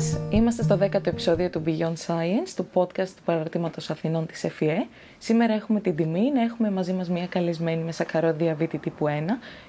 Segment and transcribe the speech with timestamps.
[0.00, 0.38] Καλησπέρα σας.
[0.38, 4.86] Είμαστε στο 10ο επεισόδιο του Beyond Science, του podcast του Παραρτήματος Αθηνών της ΕΦΙΕ.
[5.18, 9.10] Σήμερα έχουμε την τιμή να έχουμε μαζί μας μια καλεσμένη με σακαρό διαβήτη τύπου 1,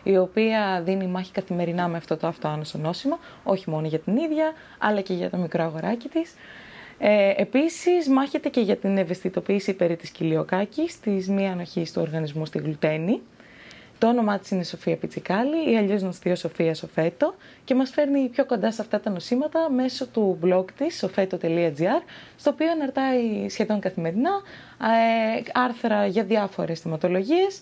[0.04, 4.52] η οποία δίνει μάχη καθημερινά με αυτό το αυτοάνωσο νόσημα, όχι μόνο για την ίδια,
[4.78, 6.34] αλλά και για το μικρό αγοράκι της.
[6.98, 12.46] Ε, επίσης, μάχεται και για την ευαισθητοποίηση περί της κοιλιοκάκης, της μη ανοχής του οργανισμού
[12.46, 13.22] στη γλουτένη.
[14.02, 18.28] Το όνομά της είναι Σοφία Πιτσικάλη ή αλλιώς γνωστή ως Σοφία Σοφέτο και μας φέρνει
[18.30, 22.02] πιο κοντά σε αυτά τα νοσήματα μέσω του blog της sofeto.gr
[22.38, 24.30] στο οποίο αναρτάει σχεδόν καθημερινά
[25.38, 27.62] ε, άρθρα για διάφορες θεματολογίες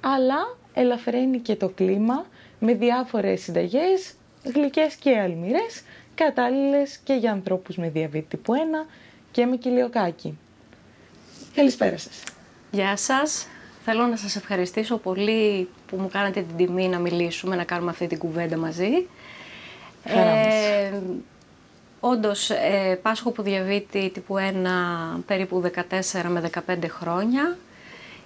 [0.00, 2.26] αλλά ελαφραίνει και το κλίμα
[2.58, 4.14] με διάφορες συνταγές
[4.54, 5.82] γλυκές και αλμυρές
[6.14, 8.88] κατάλληλες και για ανθρώπους με διαβήτη τύπου 1
[9.30, 10.38] και με κοιλιοκάκι.
[11.54, 12.22] Καλησπέρα σας.
[12.70, 13.46] Γεια σας.
[13.92, 18.06] Θέλω να σας ευχαριστήσω πολύ που μου κάνατε την τιμή να μιλήσουμε, να κάνουμε αυτή
[18.06, 19.06] την κουβέντα μαζί.
[20.04, 20.92] Ε,
[22.00, 27.56] όντως, ε, πάσχω από διαβήτη τύπου 1 περίπου 14 με 15 χρόνια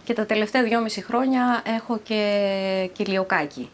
[0.04, 3.70] και τα τελευταία 2,5 χρόνια έχω και κοιλιοκάκι.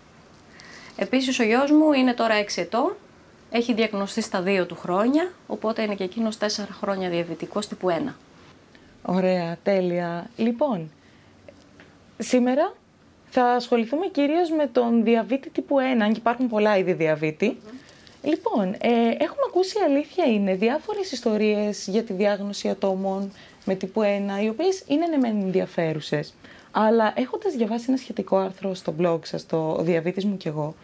[0.97, 2.97] Επίσης ο γιος μου είναι τώρα 6 ετών,
[3.51, 6.45] έχει διακνωστεί στα 2 του χρόνια, οπότε είναι και εκείνος 4
[6.81, 8.15] χρόνια διαβητικός τύπου 1.
[9.03, 10.31] Ωραία, τέλεια.
[10.37, 10.91] Λοιπόν,
[12.23, 12.75] σήμερα
[13.31, 17.59] θα ασχοληθούμε κυρίως με τον διαβήτη τύπου 1, αν και υπάρχουν πολλά είδη διαβήτη.
[18.23, 23.33] Λοιπόν, ε, έχουμε ακούσει αλήθεια είναι διάφορες ιστορίες για τη διάγνωση ατόμων
[23.65, 26.35] με τύπου 1, οι οποίες είναι ναι μεν ενδιαφέρουσες.
[26.71, 30.75] Αλλά έχοντας διαβάσει ένα σχετικό άρθρο στο blog σας, το «Ο διαβήτης μου κι εγώ»,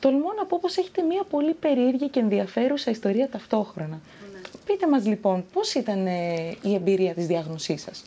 [0.00, 4.00] τολμώ να πω πως έχετε μια πολύ περίεργη και ενδιαφέρουσα ιστορία ταυτόχρονα.
[4.66, 8.02] Πείτε μας λοιπόν, πώς ήταν ε, η εμπειρία της διάγνωσής σας;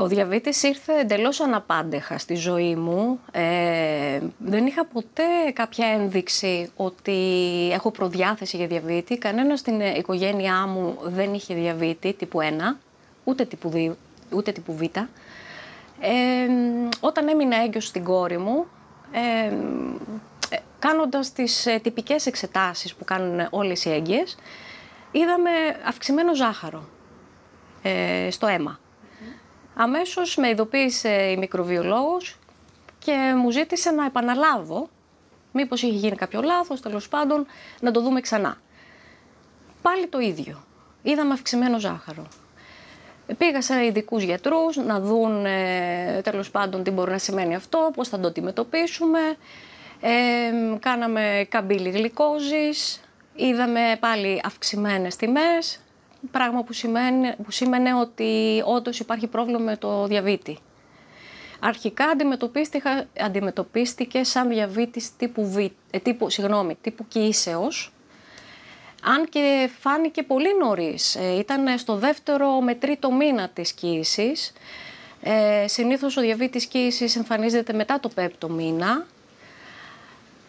[0.00, 3.20] Ο διαβήτης ήρθε εντελώς αναπάντεχα στη ζωή μου.
[3.32, 5.22] Ε, δεν είχα ποτέ
[5.52, 7.18] κάποια ένδειξη ότι
[7.72, 9.18] έχω προδιάθεση για διαβήτη.
[9.18, 12.76] Κανένας στην οικογένειά μου δεν είχε διαβήτη τύπου 1,
[13.24, 13.92] ούτε τύπου 2,
[14.30, 14.82] ούτε τύπου Β.
[14.82, 15.06] Ε,
[17.00, 18.66] όταν έμεινα έγκυος στην κόρη μου,
[19.12, 19.54] ε,
[20.78, 24.36] κάνοντας τις ε, τυπικές εξετάσεις που κάνουν όλες οι έγκυες,
[25.10, 25.50] είδαμε
[25.86, 26.88] αυξημένο ζάχαρο
[27.82, 28.78] ε, στο αίμα.
[29.82, 32.38] Αμέσως με ειδοποίησε η μικροβιολόγος
[32.98, 34.88] και μου ζήτησε να επαναλάβω,
[35.52, 37.46] μήπως είχε γίνει κάποιο λάθος, τέλος πάντων,
[37.80, 38.56] να το δούμε ξανά.
[39.82, 40.64] Πάλι το ίδιο.
[41.02, 42.26] Είδαμε αυξημένο ζάχαρο.
[43.38, 48.08] Πήγα σε ειδικούς γιατρούς να δουν ε, τέλος πάντων τι μπορεί να σημαίνει αυτό, πώς
[48.08, 49.20] θα το αντιμετωπίσουμε.
[50.00, 53.00] Ε, κάναμε καμπύλη γλυκόζης,
[53.34, 55.80] είδαμε πάλι αυξημένες τιμές,
[56.30, 60.58] πράγμα που, σημαίνει, που σημαίνει ότι όντως υπάρχει πρόβλημα με το διαβήτη.
[61.60, 62.04] Αρχικά
[63.24, 65.70] αντιμετωπίστηκε σαν διαβήτης τύπου, β, ε,
[66.02, 67.92] τύπου, συγγνώμη, τύπου κοίησεως,
[69.02, 71.14] αν και φάνηκε πολύ νωρίς.
[71.14, 74.52] Ε, ήταν στο δεύτερο με τρίτο μήνα της κοίησης.
[75.22, 79.06] Ε, συνήθως ο διαβήτης κοίησης εμφανίζεται μετά το πέπτο μήνα.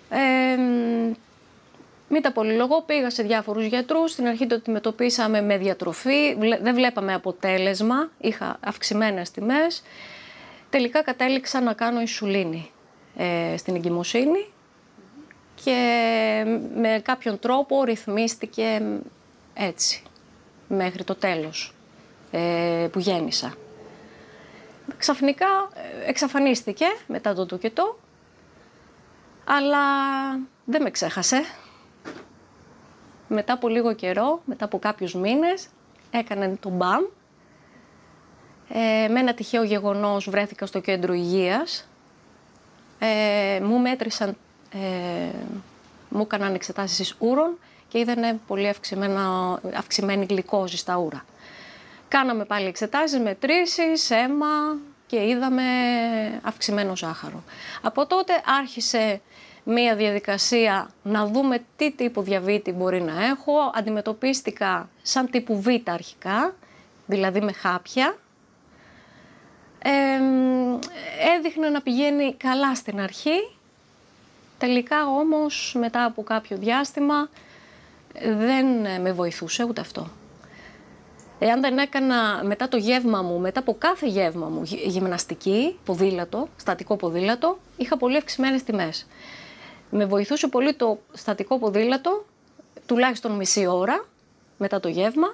[0.09, 0.57] Ε,
[2.11, 7.13] μην τα πολυλογώ, πήγα σε διάφορους γιατρούς, στην αρχή το αντιμετωπίσαμε με διατροφή, δεν βλέπαμε
[7.13, 9.83] αποτέλεσμα, είχα αυξημένες τιμές.
[10.69, 12.71] Τελικά κατέληξα να κάνω ισουλίνη
[13.17, 14.45] ε, στην εγκυμοσύνη.
[15.63, 16.43] Και
[16.75, 18.81] με κάποιον τρόπο ρυθμίστηκε
[19.53, 20.03] έτσι,
[20.67, 21.73] μέχρι το τέλος
[22.31, 23.53] ε, που γέννησα.
[24.97, 27.99] Ξαφνικά ε, εξαφανίστηκε μετά το τοκετό,
[29.45, 29.79] αλλά
[30.65, 31.43] δεν με ξέχασε
[33.33, 35.67] μετά από λίγο καιρό, μετά από κάποιους μήνες,
[36.11, 37.03] έκανε το μπαμ.
[38.69, 41.89] Ε, με ένα τυχαίο γεγονός βρέθηκα στο κέντρο υγείας.
[42.99, 44.37] Ε, μου μέτρησαν,
[44.73, 44.77] ε,
[46.09, 47.57] μου έκαναν εξετάσεις ούρων
[47.87, 48.73] και είδανε πολύ
[49.75, 51.25] αυξημένη γλυκόζη στα ούρα.
[52.07, 55.63] Κάναμε πάλι εξετάσεις, μετρήσεις, αίμα και είδαμε
[56.41, 57.43] αυξημένο ζάχαρο.
[57.81, 59.21] Από τότε άρχισε
[59.63, 63.53] μία διαδικασία να δούμε τι τύπο διαβήτη μπορεί να έχω.
[63.73, 66.55] Αντιμετωπίστηκα σαν τύπου Β αρχικά,
[67.05, 68.17] δηλαδή με χάπια.
[69.83, 69.91] Ε,
[71.37, 73.55] έδειχνε να πηγαίνει καλά στην αρχή,
[74.57, 77.29] τελικά όμως μετά από κάποιο διάστημα
[78.37, 78.65] δεν
[79.01, 80.07] με βοηθούσε ούτε αυτό.
[81.39, 86.95] Εάν δεν έκανα μετά το γεύμα μου, μετά από κάθε γεύμα μου γυμναστική, ποδήλατο, στατικό
[86.95, 89.05] ποδήλατο, είχα πολύ αυξημένες τιμές
[89.91, 92.25] με βοηθούσε πολύ το στατικό ποδήλατο,
[92.85, 94.05] τουλάχιστον μισή ώρα
[94.57, 95.27] μετά το γεύμα,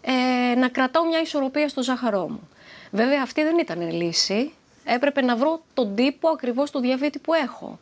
[0.00, 2.48] ε, να κρατάω μια ισορροπία στο ζάχαρό μου.
[2.90, 4.52] Βέβαια αυτή δεν ήταν λύση,
[4.84, 7.78] έπρεπε να βρω τον τύπο ακριβώς του διαβήτη που έχω.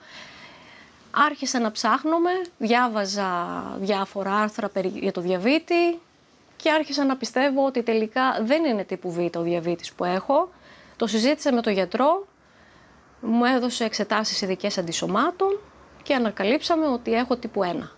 [1.10, 6.00] άρχισα να ψάχνομαι, διάβαζα διάφορα άρθρα για το διαβήτη
[6.56, 10.48] και άρχισα να πιστεύω ότι τελικά δεν είναι τύπου Β ο διαβήτης που έχω.
[10.96, 12.26] Το συζήτησα με τον γιατρό,
[13.20, 15.58] μου έδωσε εξετάσεις ειδικές αντισωμάτων
[16.04, 17.88] και ανακαλύψαμε ότι έχω τύπου 1.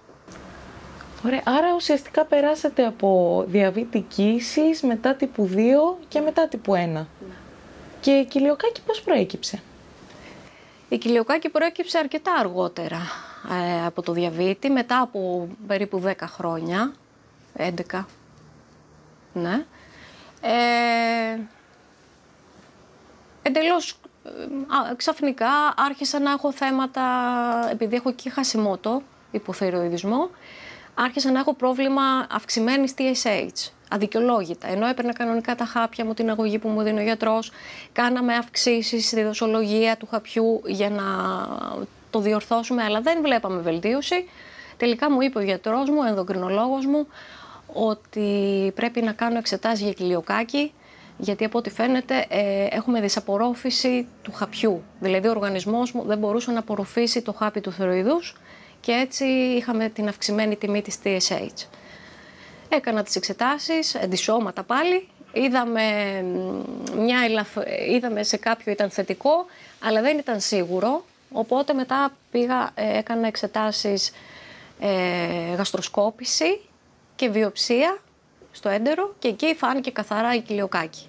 [1.25, 6.77] Ωραία, άρα ουσιαστικά περάσατε από διαβήτη κύσης, μετά τύπου 2 και μετά τύπου 1.
[6.77, 7.07] Ναι.
[8.01, 9.63] Και η κοιλιοκάκη πώς προέκυψε;
[10.89, 13.01] Η κοιλιοκάκη προέκυψε αρκετά αργότερα
[13.51, 16.93] ε, από το διαβήτη, μετά από περίπου 10 χρόνια,
[17.59, 18.05] 11,
[19.33, 19.65] ναι.
[20.41, 21.39] Ε,
[23.43, 24.06] εντελώς ε,
[24.97, 27.03] ξαφνικά άρχισα να έχω θέματα,
[27.71, 30.31] επειδή έχω και χασιμότο, υποθεροειδισμό,
[30.95, 34.69] άρχισα να έχω πρόβλημα αυξημένης TSH, αδικαιολόγητα.
[34.69, 37.53] Ενώ έπαιρνα κανονικά τα χάπια μου, την αγωγή που μου δίνει ο γιατρός,
[37.93, 41.05] κάναμε αυξήσεις στη δοσολογία του χαπιού για να
[42.11, 44.29] το διορθώσουμε, αλλά δεν βλέπαμε βελτίωση.
[44.77, 47.07] Τελικά μου είπε ο γιατρός μου, ο ενδοκρινολόγος μου,
[47.73, 50.73] ότι πρέπει να κάνω εξετάσεις για κοιλιοκάκι,
[51.17, 54.83] γιατί από ό,τι φαίνεται ε, έχουμε δυσαπορρόφηση του χαπιού.
[55.01, 58.37] Δηλαδή ο οργανισμός μου δεν μπορούσε να απορροφήσει το χάπι του θεροειδούς
[58.81, 61.67] και έτσι είχαμε την αυξημένη τιμή της TSH.
[62.69, 65.83] Έκανα τις εξετάσεις, εντυσσώματα πάλι, είδαμε,
[66.97, 67.19] μια
[67.89, 69.47] είδαμε σε κάποιο ήταν θετικό,
[69.81, 74.13] αλλά δεν ήταν σίγουρο, οπότε μετά πήγα, ε, έκανα εξετάσεις
[74.81, 76.61] ε, γαστροσκόπηση
[77.17, 77.99] και βιοψία
[78.57, 81.07] στο έντερο και εκεί φάνηκε καθαρά η κοιλιοκάκη.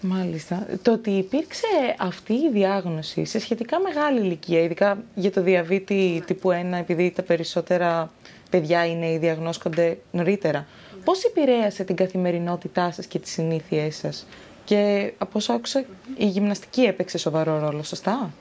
[0.00, 0.66] Μάλιστα.
[0.82, 1.66] Το ότι υπήρξε
[1.98, 7.22] αυτή η διάγνωση σε σχετικά μεγάλη ηλικία, ειδικά για το διαβήτη τύπου 1, επειδή τα
[7.22, 8.10] περισσότερα
[8.50, 10.66] παιδιά είναι ή διαγνώσκονται νωρίτερα,
[11.04, 14.26] πώς επηρέασε την καθημερινότητά σας και τις συνήθειές σας;
[14.64, 15.84] Και από όσο άκουσα,
[16.16, 18.32] η γυμναστική έπαιξε σοβαρό ρόλο, σωστά;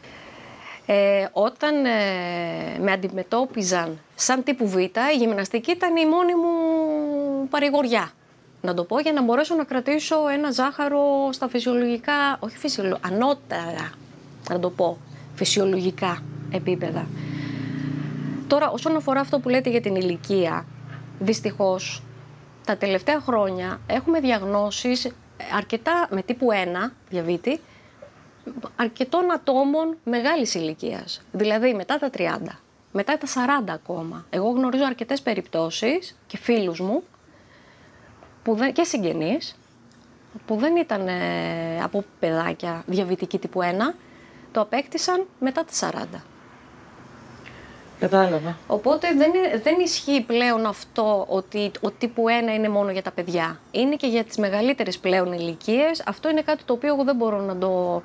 [0.85, 1.89] Ε, όταν ε,
[2.79, 8.11] με αντιμετώπιζαν σαν τύπου Β, η γυμναστική ήταν η μόνη μου παρηγοριά.
[8.61, 13.91] Να το πω για να μπορέσω να κρατήσω ένα ζάχαρο στα φυσιολογικά, όχι φυσιολογικά, ανώτερα,
[14.49, 14.97] να το πω,
[15.35, 17.07] φυσιολογικά επίπεδα.
[18.47, 20.65] Τώρα, όσον αφορά αυτό που λέτε για την ηλικία,
[21.19, 22.03] δυστυχώς,
[22.65, 25.11] τα τελευταία χρόνια έχουμε διαγνώσεις
[25.55, 26.47] αρκετά με τύπου
[26.87, 27.59] 1 διαβήτη,
[28.75, 32.59] αρκετών ατόμων μεγάλης ηλικίας, δηλαδή μετά τα 30,
[32.91, 34.25] μετά τα 40 ακόμα.
[34.29, 37.03] Εγώ γνωρίζω αρκετές περιπτώσεις και φίλους μου
[38.43, 39.55] που δεν, και συγγενείς
[40.45, 43.65] που δεν ήταν ε, από παιδάκια διαβητική τύπου 1,
[44.51, 46.19] το απέκτησαν μετά τα 40.
[47.99, 48.57] Κατάλαβα.
[48.67, 49.31] Οπότε δεν,
[49.63, 53.59] δεν ισχύει πλέον αυτό ότι ο τύπου 1 είναι μόνο για τα παιδιά.
[53.71, 56.03] Είναι και για τις μεγαλύτερες πλέον ηλικίες.
[56.05, 58.01] Αυτό είναι κάτι το οποίο εγώ δεν μπορώ να το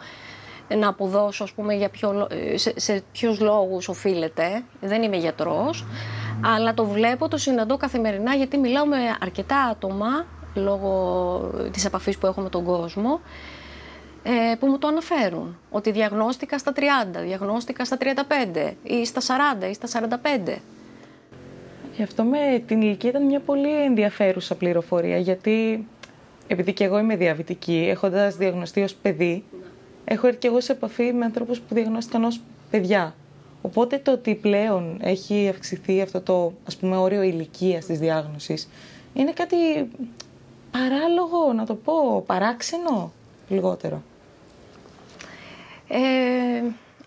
[0.76, 4.62] να αποδώσω ας πούμε, για ποιο, σε, σε ποιους λόγους οφείλεται.
[4.81, 5.87] Δεν είμαι γιατρός,
[6.44, 11.40] αλλά το βλέπω, το συναντώ καθημερινά γιατί μιλάω με αρκετά άτομα λόγω
[11.72, 13.20] της επαφής που έχω με τον κόσμο
[14.22, 15.58] ε, που μου το αναφέρουν.
[15.70, 16.81] Ότι διαγνώστηκα στα 30,
[17.25, 19.20] διαγνώστηκα στα 35 ή στα
[19.61, 20.56] 40 ή στα 45.
[21.96, 25.86] Γι' αυτό με την ηλικία ήταν μια πολύ ενδιαφέρουσα πληροφορία γιατί
[26.46, 29.44] επειδή και εγώ είμαι διαβητική, έχοντας διαγνωστεί ως παιδί,
[30.05, 32.41] έχω έρθει και εγώ σε επαφή με ανθρώπους που διαγνώστηκαν ως
[32.71, 33.15] παιδιά.
[33.63, 38.69] Οπότε το ότι πλέον έχει αυξηθεί αυτό το ας πούμε όριο ηλικίας της διάγνωσης
[39.15, 39.57] είναι κάτι
[40.71, 43.13] παράλογο, να το πω, παράξενο
[43.49, 44.03] λιγότερο.
[45.89, 45.99] Ε,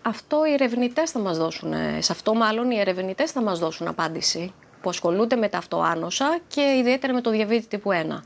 [0.02, 3.88] αυτό οι ερευνητές θα μας δώσουν, ε, σε αυτό μάλλον οι ερευνητές θα μας δώσουν
[3.88, 8.24] απάντηση που ασχολούνται με τα αυτοάνωσα και ιδιαίτερα με το διαβήτη τύπου 1.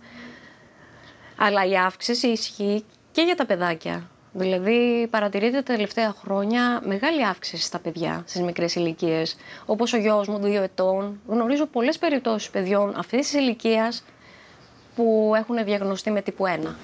[1.37, 4.11] Αλλά η αύξηση ισχύει και για τα παιδάκια.
[4.33, 9.37] Δηλαδή παρατηρείται τα τελευταία χρόνια μεγάλη αύξηση στα παιδιά στις μικρές ηλικίες.
[9.67, 11.21] Όπως ο γιος μου, δύο ετών.
[11.27, 14.05] Γνωρίζω πολλές περιπτώσεις παιδιών αυτής της ηλικίας
[14.97, 16.75] που έχουν διαγνωστεί με τύπου 1.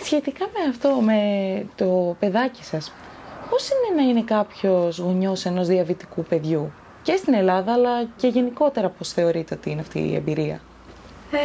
[0.00, 1.20] Σχετικά με αυτό, με
[1.74, 2.92] το παιδάκι σας,
[3.50, 8.88] πώς είναι να είναι κάποιος γονιός ενός διαβητικού παιδιού; Και στην Ελλάδα, αλλά και γενικότερα
[8.88, 10.60] πώς θεωρείτε ότι είναι αυτή η εμπειρία;
[11.30, 11.38] Ε,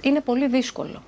[0.00, 1.02] είναι πολύ δύσκολο.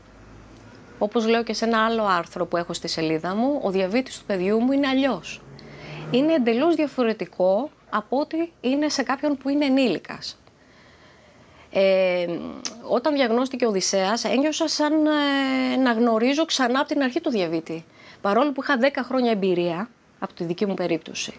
[1.03, 4.25] Όπως λέω και σε ένα άλλο άρθρο που έχω στη σελίδα μου, ο διαβήτης του
[4.25, 5.41] παιδιού μου είναι αλλιώς.
[6.11, 10.39] Είναι εντελώς διαφορετικό από ότι είναι σε κάποιον που είναι ενήλικας.
[11.71, 12.27] Ε,
[12.89, 17.85] όταν διαγνώστηκε ο Οδυσσέας, ένιωσα σαν ε, να γνωρίζω ξανά από την αρχή του διαβήτη.
[18.21, 21.33] Παρόλο που είχα 10 χρόνια εμπειρία από τη δική μου περίπτωση.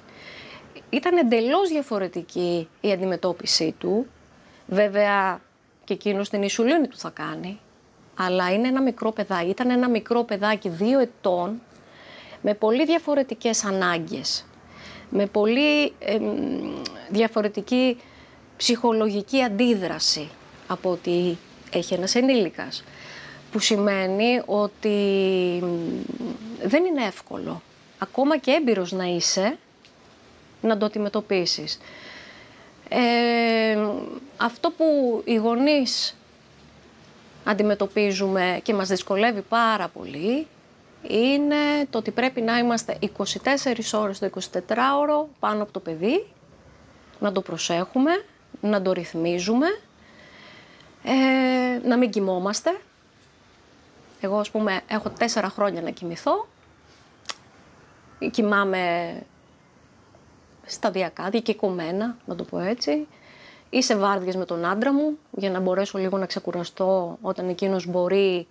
[0.89, 4.07] Ήταν εντελώς διαφορετική η αντιμετώπιση του.
[4.67, 5.41] Βέβαια
[5.83, 7.59] και εκείνος την ισουλίνη του θα κάνει.
[8.15, 9.49] Αλλά είναι ένα μικρό παιδάκι.
[9.49, 11.61] Ήταν ένα μικρό παιδάκι δύο ετών
[12.41, 14.45] με πολύ διαφορετικές ανάγκες,
[15.09, 15.93] με πολύ
[17.09, 17.97] διαφορετική
[18.57, 20.29] ψυχολογική αντίδραση
[20.67, 21.37] από ότι
[21.71, 22.83] έχει ένας ενήλικας.
[23.51, 24.97] Που σημαίνει ότι
[26.63, 27.61] δεν είναι εύκολο,
[27.97, 29.57] ακόμα και έμπειρος να είσαι,
[30.61, 31.79] να το αντιμετωπίσεις.
[32.89, 33.77] Ε,
[34.37, 36.15] αυτό που οι γονείς
[37.43, 40.47] αντιμετωπίζουμε και μας δυσκολεύει πάρα πολύ
[41.07, 43.29] είναι το ότι πρέπει να είμαστε 24
[43.93, 44.29] ώρες το
[44.67, 46.27] 24ωρο πάνω από το παιδί,
[47.19, 48.11] να το προσέχουμε,
[48.61, 49.67] να το ρυθμίζουμε,
[51.03, 52.79] ε, να μην κοιμόμαστε.
[54.21, 56.47] Εγώ, ας πούμε, έχω τέσσερα χρόνια να κοιμηθώ.
[58.31, 59.15] Κοιμάμαι
[60.65, 63.07] σταδιακά, δικαιωμένα, να το πω έτσι.
[63.73, 67.87] Ή σε βάρδιες με τον άντρα μου, για να μπορέσω λίγο να ξεκουραστώ όταν εκείνος
[67.87, 68.47] μπορεί,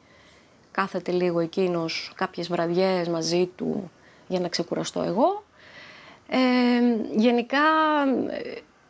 [0.70, 3.90] κάθεται λίγο εκείνος κάποιες βραδιές μαζί του
[4.28, 5.44] για να ξεκουραστώ εγώ.
[6.28, 6.38] Ε,
[7.16, 7.58] γενικά,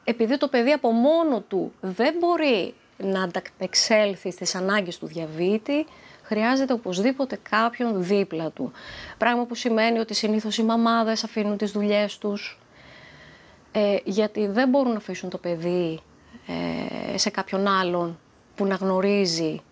[0.04, 5.86] επειδή το παιδί από μόνο του δεν μπορεί να ανταπεξέλθει στις ανάγκες του διαβήτη,
[6.22, 8.72] χρειάζεται οπωσδήποτε κάποιον δίπλα του.
[9.18, 12.58] Πράγμα που σημαίνει ότι συνήθως οι μαμάδες αφήνουν τις δουλειές τους,
[13.72, 16.00] ε, γιατί δεν μπορούν να αφήσουν το παιδί
[17.12, 18.18] ε, σε κάποιον άλλον
[18.54, 19.62] που να γνωρίζει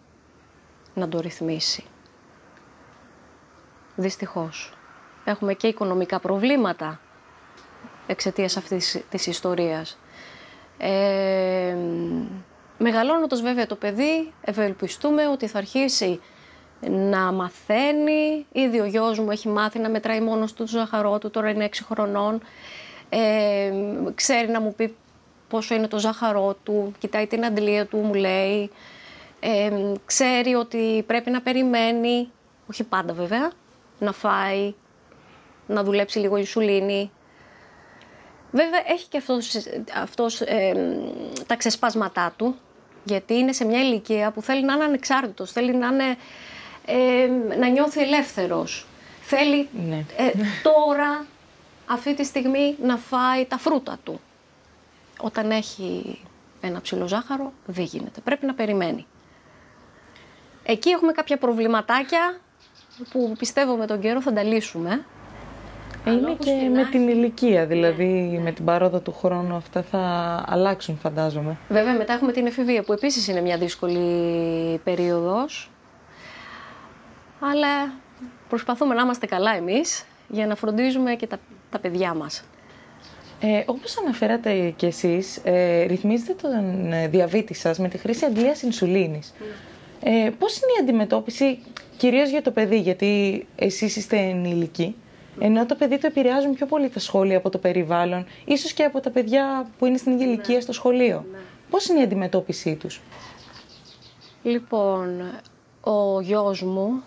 [0.94, 1.84] να το ρυθμίσει.
[3.96, 4.72] Δυστυχώς.
[5.24, 7.00] Έχουμε και οικονομικά προβλήματα
[8.06, 9.98] εξαιτίας αυτής της ιστορίας.
[10.78, 11.76] Ε,
[12.78, 16.20] μεγαλώνοντας βέβαια το παιδί, ευελπιστούμε ότι θα αρχίσει
[16.88, 18.46] να μαθαίνει.
[18.52, 21.64] Ήδη ο γιος μου έχει μάθει να μετράει μόνος του το ζαχαρό του, τώρα είναι
[21.64, 22.40] 6 χρονών.
[23.08, 23.70] Ε,
[24.14, 24.96] ξέρει να μου πει
[25.50, 28.71] πόσο είναι το ζάχαρό του, κοιτάει την αντλία του, μου λέει.
[29.40, 29.71] Ε,
[30.07, 32.30] ξέρει ότι πρέπει να περιμένει,
[32.71, 33.50] όχι πάντα βέβαια,
[33.99, 34.75] να φάει,
[35.66, 37.11] να δουλέψει λίγο η σουλήνη.
[38.50, 39.52] Βέβαια έχει και αυτός,
[39.95, 40.42] αυτός
[41.47, 42.57] τα ξεσπάσματά του,
[43.04, 46.16] γιατί είναι σε μια ηλικία που θέλει να είναι ανεξάρτητος, θέλει να, είναι,
[47.59, 48.87] να νιώθει ελεύθερος.
[49.21, 50.04] Θέλει ναι.
[50.16, 50.30] ε,
[50.62, 51.26] τώρα
[51.87, 54.21] αυτή τη στιγμή να φάει τα φρούτα του.
[55.20, 56.18] Όταν έχει
[56.60, 58.20] ένα ψηλό ζάχαρο δεν γίνεται.
[58.20, 59.06] Πρέπει να περιμένει.
[60.62, 62.40] Εκεί έχουμε κάποια προβληματάκια
[63.10, 65.04] που πιστεύω με τον καιρό θα τα λύσουμε.
[66.06, 68.38] Είναι και, με την ηλικία, δηλαδή ναι.
[68.40, 69.98] με την παρόδο του χρόνου αυτά θα
[70.48, 71.56] αλλάξουν φαντάζομαι.
[71.68, 75.70] Βέβαια μετά έχουμε την εφηβεία που επίσης είναι μια δύσκολη περίοδος.
[77.40, 77.92] Αλλά
[78.48, 81.38] προσπαθούμε να είμαστε καλά εμείς για να φροντίζουμε και τα
[81.70, 82.44] τα παιδιά μας.
[83.42, 88.62] Ε, όπως αναφέρατε κι εσείς, ε, ρυθμίζετε τον ε, διαβήτη σας με τη χρήση αντλίας
[88.62, 89.35] ινσουλίνης.
[90.02, 91.59] Ε, πώς είναι η αντιμετώπιση,
[91.97, 94.97] κυρίως για το παιδί, γιατί εσείς είστε ενηλικοί,
[95.40, 99.00] ενώ το παιδί το επηρεάζουν πιο πολύ τα σχόλια από το περιβάλλον, ίσως και από
[99.00, 100.61] τα παιδιά που είναι στην ηλικία ναι.
[100.61, 101.25] στο σχολείο.
[101.32, 101.38] Ναι.
[101.70, 103.00] Πώς είναι η αντιμετώπιση τους;
[104.42, 105.20] Λοιπόν,
[105.80, 107.02] ο γιος μου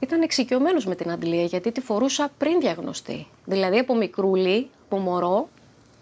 [0.00, 3.26] ήταν εξοικειωμένος με την αντλία γιατί τη φορούσα πριν διαγνωστεί.
[3.44, 5.48] Δηλαδή από μικρούλι, από μωρό,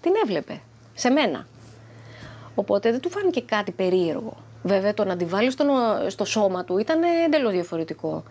[0.00, 0.60] την έβλεπε.
[0.94, 1.46] Σε μένα.
[2.54, 4.36] Οπότε δεν του φάνηκε κάτι περίεργο.
[4.62, 5.64] Βέβαια το να τη βάλει στο,
[6.06, 8.22] στο σώμα του ήταν εντελώς διαφορετικό.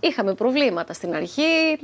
[0.00, 1.78] Είχαμε προβλήματα στην αρχή,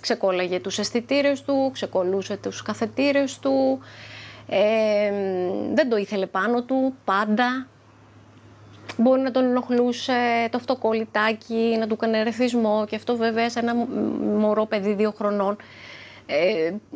[0.00, 3.78] ξεκόλλαγε τους αισθητήρες του, ξεκολλούσε τους καθετήρες του,
[4.48, 5.12] ε,
[5.74, 7.66] δεν το ήθελε πάνω του πάντα,
[9.00, 13.74] Μπορεί να τον ενοχλούσε το αυτοκόλλητάκι, να του κάνει ρεθισμό και αυτό βέβαια σε ένα
[14.38, 15.64] μωρό παιδί δύο χρονών ε,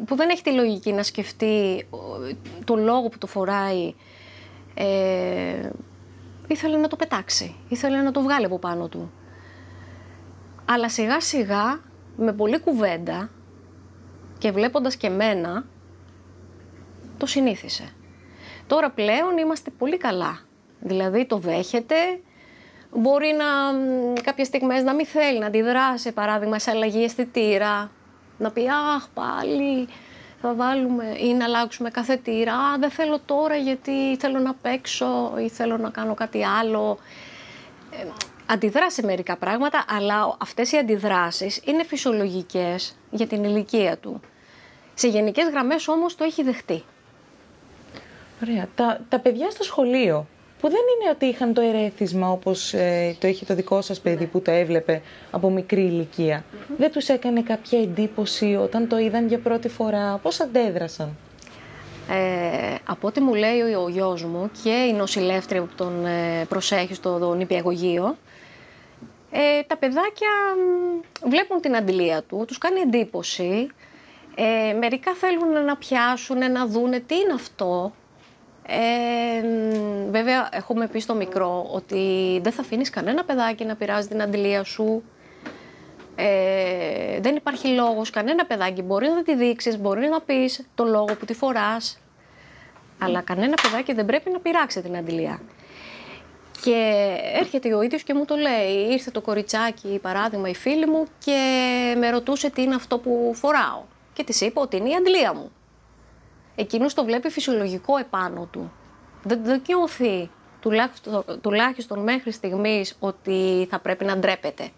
[0.04, 1.86] που δεν έχει τη λογική να σκεφτεί
[2.64, 3.94] το λόγο που το φοράει
[4.74, 5.70] ε,
[6.46, 9.12] ήθελε να το πετάξει, ήθελε να το βγάλει από πάνω του.
[10.64, 11.80] Αλλά σιγά σιγά
[12.16, 13.30] με πολλή κουβέντα
[14.38, 15.64] και βλέποντας και μένα
[17.18, 17.88] το συνήθισε.
[18.66, 20.40] Τώρα πλέον είμαστε πολύ καλά
[20.84, 21.94] Δηλαδή το δέχεται,
[22.90, 23.44] μπορεί να
[24.22, 27.90] κάποιες στιγμές να μην θέλει να αντιδράσει, παράδειγμα σε αλλαγή αισθητήρα,
[28.38, 29.88] να πει «Αχ, πάλι
[30.40, 35.48] θα βάλουμε ή να αλλάξουμε καθετήρα, «Α, δεν θέλω τώρα γιατί θέλω να παίξω ή
[35.48, 36.98] θέλω να κάνω κάτι άλλο».
[37.90, 38.06] Ε,
[38.46, 44.20] αντιδράσει μερικά πράγματα, αλλά αυτές οι αντιδράσεις είναι φυσιολογικές για την ηλικία του.
[44.94, 46.84] Σε γενικές γραμμές όμως το έχει δεχτεί.
[48.42, 48.68] Ωραία.
[48.74, 50.26] Τα, τα παιδιά στο σχολείο
[50.62, 54.26] που δεν είναι ότι είχαν το ερέθισμα όπως ε, το είχε το δικό σας παιδί
[54.26, 56.08] που το έβλεπε από μικρή
[56.76, 61.16] Δεν τους έκανε κάποια εντύπωση όταν το είδαν για πρώτη φορά; Πώς αντέδρασαν;
[62.10, 66.94] Ε, από ό,τι μου λέει ο γιος μου και η νοσηλεύτρια που τον ε, προσέχει
[66.94, 68.16] στο νηπιαγωγείο,
[69.30, 70.30] Ε, τα παιδάκια
[71.28, 73.66] βλέπουν την αντιλία του, τους κάνει εντύπωση.
[74.34, 77.92] Ε, μερικά θέλουν να πιάσουν, να δούνε τι είναι αυτό;
[78.66, 79.42] Ε,
[80.10, 84.64] βέβαια, έχουμε πει στο μικρό ότι δεν θα αφήνεις κανένα παιδάκι να πειράζει την αντιλία
[84.64, 85.02] σου.
[86.16, 91.16] Ε, δεν υπάρχει λόγος, κανένα παιδάκι μπορεί να τη δείξεις, μπορεί να πεις το λόγο
[91.18, 91.98] που τη φοράς,
[92.98, 95.40] αλλά κανένα παιδάκι δεν πρέπει να πειράξει την αντιλία.
[96.62, 101.04] Και έρχεται ο ίδιος και μου το λέει, ήρθε το κοριτσάκι, παράδειγμα, η φίλη μου
[101.24, 101.40] και
[101.98, 103.82] με ρωτούσε τι είναι αυτό που φοράω.
[104.12, 105.50] Και της είπα ότι είναι η αντλία μου.
[106.56, 108.72] Εκείνος το βλέπει φυσιολογικό επάνω του.
[109.22, 110.30] Δεν, δεν νιώθει
[110.60, 114.68] τουλάχιστον, τουλάχιστον μέχρι στιγμής ότι θα πρέπει να ντρέπεται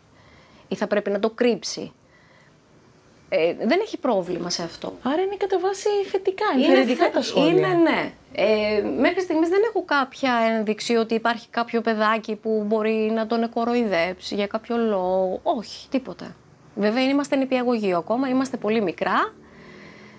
[0.68, 1.92] ή θα πρέπει να το κρύψει.
[3.28, 4.96] Ε, δεν έχει πρόβλημα σε αυτό.
[5.02, 7.50] Άρα είναι κατά βάση θετικά, είναι τα σχόλια.
[7.50, 8.12] Είναι, ναι.
[8.32, 13.42] Ε, μέχρι στιγμής δεν έχω κάποια ένδειξη ότι υπάρχει κάποιο παιδάκι που μπορεί να τον
[13.42, 15.40] εκοροϊδέψει για κάποιο λόγο.
[15.42, 16.36] Όχι, τίποτα.
[16.74, 19.34] Βέβαια είμαστε νηπιαγωγείο ακόμα, είμαστε πολύ μικρά.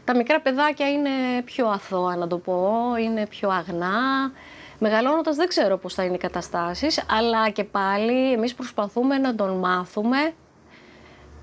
[0.05, 1.09] Τα μικρά παιδάκια είναι
[1.45, 2.71] πιο αθώα να το πω,
[3.01, 4.31] είναι πιο αγνά.
[4.79, 9.57] Μεγαλώνοντας δεν ξέρω πώς θα είναι οι καταστάσεις, αλλά και πάλι εμείς προσπαθούμε να τον
[9.57, 10.33] μάθουμε,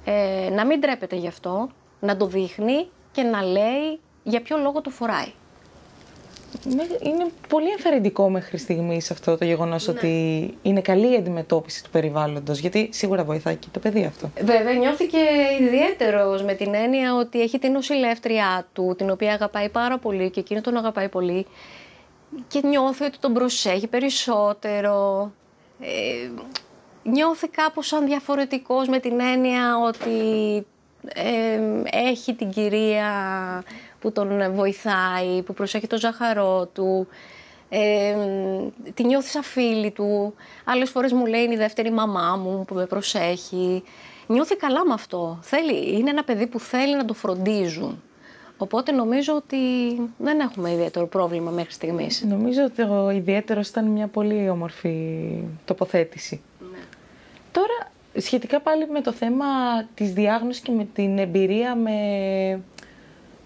[0.05, 1.69] ε, να μην τρέπεται γι' αυτό,
[2.01, 5.33] να το δείχνει και να λέει για ποιο λόγο το φοράει.
[7.03, 9.93] Είναι πολύ ενθαρρυντικό μέχρι στιγμής αυτό το γεγονός ναι.
[9.93, 14.31] ότι είναι καλή η αντιμετώπιση του περιβάλλοντος, γιατί σίγουρα βοηθάει και το παιδί αυτό.
[14.41, 15.19] Βέβαια, νιώθηκε
[15.61, 20.41] ιδιαίτερος με την έννοια ότι έχει την νοσηλεύτριά του, την οποία αγαπάει πάρα πολύ και
[20.41, 21.47] εκείνη τον αγαπάει πολύ
[22.49, 25.33] και νιώθει ότι τον προσέχει περισσότερο.
[25.81, 26.31] Ε,
[27.03, 30.11] νιώθει κάπως σαν διαφορετικός με την έννοια ότι
[31.15, 31.61] ε,
[32.09, 33.13] έχει την κυρία
[34.03, 37.07] που τον βοηθάει, που προσέχει το ζάχαρό του,
[37.69, 38.17] ε,
[38.95, 40.35] τη νιώθεις σαν φίλη του.
[40.65, 43.83] Άλλες φορές μου λέει είναι η δεύτερη μαμά μου που με προσέχει.
[44.27, 45.39] Νιώθει καλά με αυτό.
[45.43, 48.03] Θέλει, είναι ένα παιδί που θέλει να το φροντίζουν.
[48.57, 49.57] Οπότε νομίζω ότι
[50.19, 52.25] δεν έχουμε ιδιαίτερο πρόβλημα μέχρι στιγμής.
[52.29, 54.95] Νομίζω ότι ο ιδιαίτερος ήταν μια πολύ όμορφη
[55.65, 56.41] τοποθέτηση.
[56.73, 56.79] Ναι.
[57.53, 59.47] Τώρα, σχετικά πάλι με το θέμα
[59.95, 61.93] της διάγνωσης και με την εμπειρία με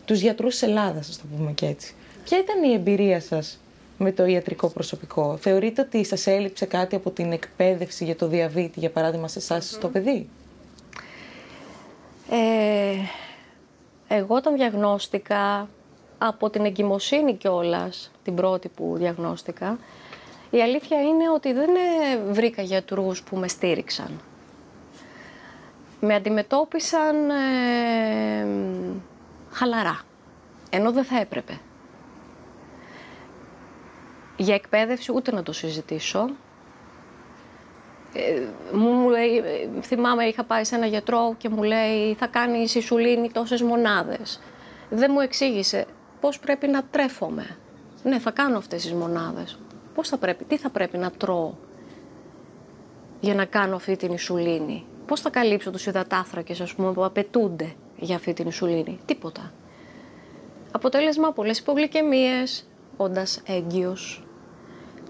[0.07, 1.95] τους γιατρούς της Ελλάδας, ας το πούμε και έτσι.
[2.25, 3.59] Ποια ήταν η εμπειρία σας
[3.99, 8.81] με το ιατρικό προσωπικό; Θεωρείτε ότι σας έλειψε κάτι από την εκπαίδευση για το διαβήτη,
[8.81, 10.29] για παράδειγμα σε εσάς στο παιδί;
[12.31, 12.95] Ε,
[14.09, 15.69] εγώ όταν διαγνώστηκα
[16.19, 19.79] από την εγκυμοσύνη κιόλας, την πρώτη που διαγνώστηκα,
[20.51, 21.71] η αλήθεια είναι ότι δεν
[22.31, 24.21] βρήκα γιατρούς που με στήριξαν.
[26.01, 28.47] Με αντιμετώπισαν ε,
[29.51, 30.01] χαλαρά,
[30.71, 31.61] ενώ δεν θα έπρεπε.
[34.37, 36.31] Για εκπαίδευση ούτε να το συζητήσω.
[38.13, 39.43] Ε, μου λέει,
[39.83, 44.41] θυμάμαι είχα πάει σε ένα γιατρό και μου λέει θα κάνεις η σισουλίνη τόσες μονάδες.
[44.91, 45.87] Δεν μου εξήγησε
[46.21, 47.57] πώς πρέπει να τρέφομαι.
[48.03, 49.59] Ναι, θα κάνω αυτές τις μονάδες.
[49.95, 51.55] Πώς θα πρέπει, τι θα πρέπει να τρώω
[53.21, 57.75] για να κάνω αυτή την ισουλίνη; Πώς θα καλύψω τους υδατάθρακες ας πούμε, που απαιτούνται;
[57.99, 58.99] Για αυτή την ισουλίνη.
[59.05, 59.53] Τίποτα.
[60.73, 64.25] Αποτέλεσμα πολλές υπογλυκαιμίες, όντας έγκυος,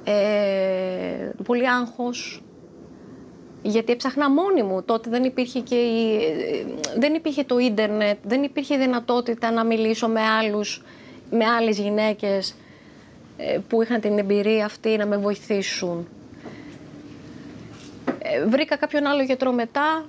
[0.04, 2.42] ε, πολύ άγχος,
[3.62, 4.82] γιατί έψαχνα μόνη μου.
[4.82, 6.20] Τότε δεν υπήρχε, και η,
[6.98, 10.82] δεν υπήρχε το ίντερνετ, δεν υπήρχε η δυνατότητα να μιλήσω με, άλλους,
[11.30, 12.54] με άλλες γυναίκες
[13.36, 16.08] ε, που είχαν την εμπειρία αυτή να με βοηθήσουν.
[18.18, 20.06] Ε, βρήκα κάποιον άλλο γιατρό μετά,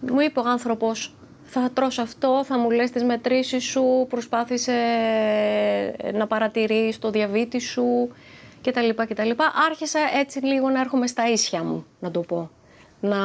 [0.00, 1.14] μου είπε ο άνθρωπος
[1.54, 4.72] θα τρως αυτό, θα μου λες τις μετρήσεις σου, προσπάθησε
[6.14, 8.12] να παρατηρείς το διαβήτη σου,
[8.62, 8.88] κτλ.
[9.08, 9.30] κτλ.
[9.66, 12.50] Άρχισα έτσι λίγο να έρχομαι στα ίσια μου, να το πω.
[13.00, 13.18] Να,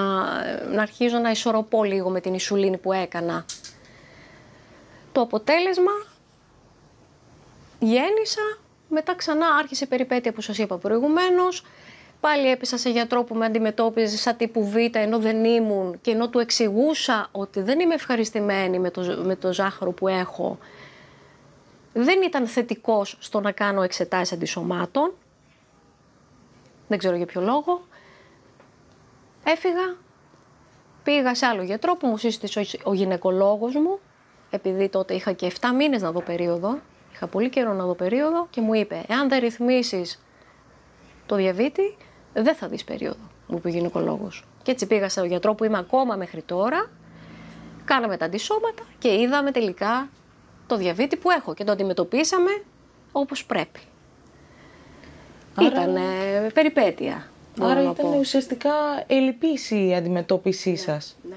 [0.74, 3.46] να αρχίζω να ισορροπώ λίγο με την ισουλίνη που έκανα.
[5.12, 5.92] Το αποτέλεσμα,
[7.80, 8.58] γέννησα,
[8.90, 11.64] μετά ξανά άρχισε η περιπέτεια που σας είπα προηγουμένως,
[12.20, 16.30] Πάλι έπεσα σε γιατρό που με αντιμετώπιζε σαν τύπου Β ενώ δεν ήμουν και ενώ
[16.30, 20.58] του εξηγούσα ότι δεν είμαι ευχαριστημένη με το, με το ζάχαρο που έχω.
[21.94, 25.14] Δεν ήταν θετικός στο να κάνω εξετάσεις αντισωμάτων
[26.88, 27.82] δεν ξέρω για ποιο λόγο.
[29.44, 29.96] Έφυγα,
[31.04, 34.00] πήγα σε άλλο γιατρό που μου σύστησε ο γυναικολόγος μου,
[34.50, 36.80] επειδή τότε είχα και 7 μήνες να δω περίοδο,
[37.14, 40.22] είχα πολύ καιρό να δω περίοδο και μου είπε, εάν δεν ρυθμίσεις
[41.26, 41.98] το διαβήτη,
[42.42, 44.44] δεν θα δεις περίοδο, μου είπε ο γυναικολόγος.
[44.64, 46.90] Και έτσι πήγα σε γιατρό που είμαι ακόμα μέχρι τώρα,
[47.86, 50.10] κάναμε τα αντισώματα και είδαμε τελικά
[50.68, 52.64] το διαβήτη που έχω και το αντιμετωπίσαμε
[53.12, 53.80] όπως πρέπει.
[55.56, 55.68] Άρα...
[55.68, 55.98] Ήταν
[56.54, 57.28] περιπέτεια.
[57.62, 58.74] Άρα ήταν ουσιαστικά
[59.08, 61.18] ελλειπής η αντιμετώπιση ναι, σας.
[61.30, 61.36] Ναι.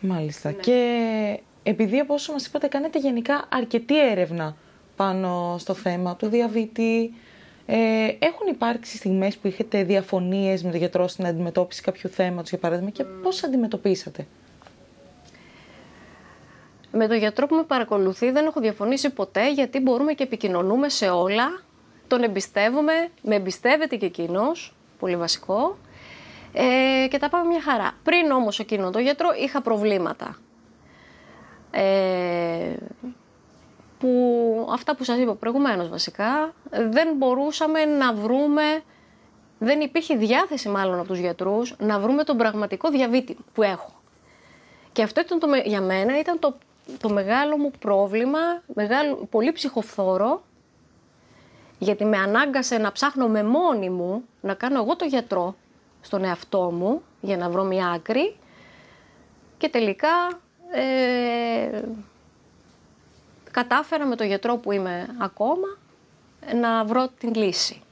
[0.00, 0.50] Μάλιστα.
[0.50, 0.56] Ναι.
[0.56, 4.56] Και επειδή όπως όσο μας είπατε κάνετε γενικά αρκετή έρευνα
[4.96, 7.14] πάνω στο θέμα του διαβήτη,
[7.66, 7.76] ε,
[8.18, 12.90] έχουν υπάρξει στιγμές που είχατε διαφωνίες με τον γιατρό στην αντιμετώπιση κάποιου θέματος, για παράδειγμα,
[12.90, 13.22] και mm.
[13.22, 14.26] πώς αντιμετωπίσατε;
[16.92, 21.08] Με τον γιατρό που με παρακολουθεί δεν έχω διαφωνήσει ποτέ, γιατί μπορούμε και επικοινωνούμε σε
[21.08, 21.60] όλα.
[22.06, 25.76] Τον εμπιστεύομαι, με εμπιστεύεται και εκείνος, πολύ βασικό.
[26.52, 27.92] Ε, και τα πάμε μια χαρά.
[28.02, 30.38] Πριν όμως εκείνο τον γιατρό είχα προβλήματα.
[31.70, 32.74] Ε,
[33.98, 38.62] που αυτά που σας είπα προηγουμένως βασικά, δεν μπορούσαμε να βρούμε,
[39.58, 43.92] δεν υπήρχε διάθεση μάλλον από τους γιατρούς, να βρούμε τον πραγματικό διαβήτη που έχω.
[44.92, 46.56] Και αυτό ήταν το, για μένα ήταν το,
[46.98, 48.38] το μεγάλο μου πρόβλημα,
[48.74, 50.42] μεγάλο, πολύ ψυχοφθόρο,
[51.78, 55.54] γιατί με ανάγκασε να ψάχνω με μόνη μου, να κάνω εγώ το γιατρό
[56.00, 58.36] στον εαυτό μου, για να βρω μια άκρη,
[59.58, 60.08] και τελικά
[60.70, 61.80] ε,
[63.56, 65.78] κατάφερα με το γιατρό που είμαι ακόμα
[66.54, 67.82] να βρω την λύση.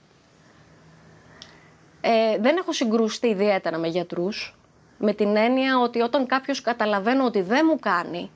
[2.00, 4.56] Ε, δεν έχω συγκρουστεί ιδιαίτερα με γιατρούς,
[4.98, 8.30] με την έννοια ότι όταν κάποιος καταλαβαίνω ότι δεν μου κάνει,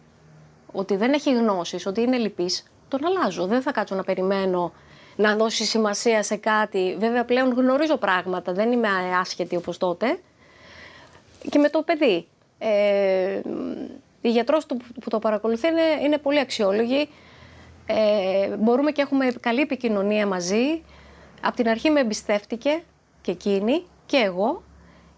[0.73, 3.47] ότι δεν έχει γνώσεις, ότι είναι λυπής, τον αλλάζω.
[3.47, 4.73] Δεν θα κάτσω να περιμένω
[5.17, 6.97] να δώσει σημασία σε κάτι.
[6.99, 8.89] Βέβαια πλέον γνωρίζω πράγματα, δεν είμαι
[9.21, 10.19] άσχετη όπως τότε.
[11.51, 12.27] Και με το παιδί.
[12.59, 13.41] Ε,
[14.29, 14.67] η γιατρός
[15.01, 17.09] που το παρακολουθεί είναι, είναι πολύ αξιόλογη.
[17.87, 20.83] Ε, μπορούμε και έχουμε καλή επικοινωνία μαζί.
[21.43, 22.83] Από την αρχή με εμπιστεύτηκε
[23.21, 24.63] και εκείνη και εγώ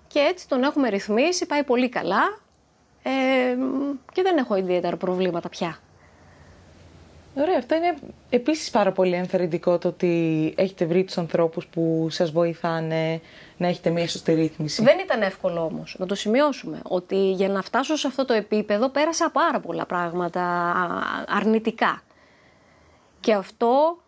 [0.06, 2.38] και έτσι τον έχουμε ρυθμίσει, πάει πολύ καλά
[3.02, 3.10] ε,
[4.12, 5.78] και δεν έχω ιδιαίτερα προβλήματα πια.
[7.40, 7.94] Ωραία, αυτό είναι
[8.30, 13.20] επίσης πάρα πολύ ενθαρρυντικό το ότι έχετε βρει τους ανθρώπους που σας βοηθάνε
[13.56, 14.82] να έχετε μια σωστή ρύθμιση.
[14.82, 18.88] Δεν ήταν εύκολο όμως να το σημειώσουμε ότι για να φτάσω σε αυτό το επίπεδο
[18.88, 20.42] πέρασα πάρα πολλά πράγματα
[21.28, 22.02] αρνητικά.
[23.20, 23.98] Και αυτό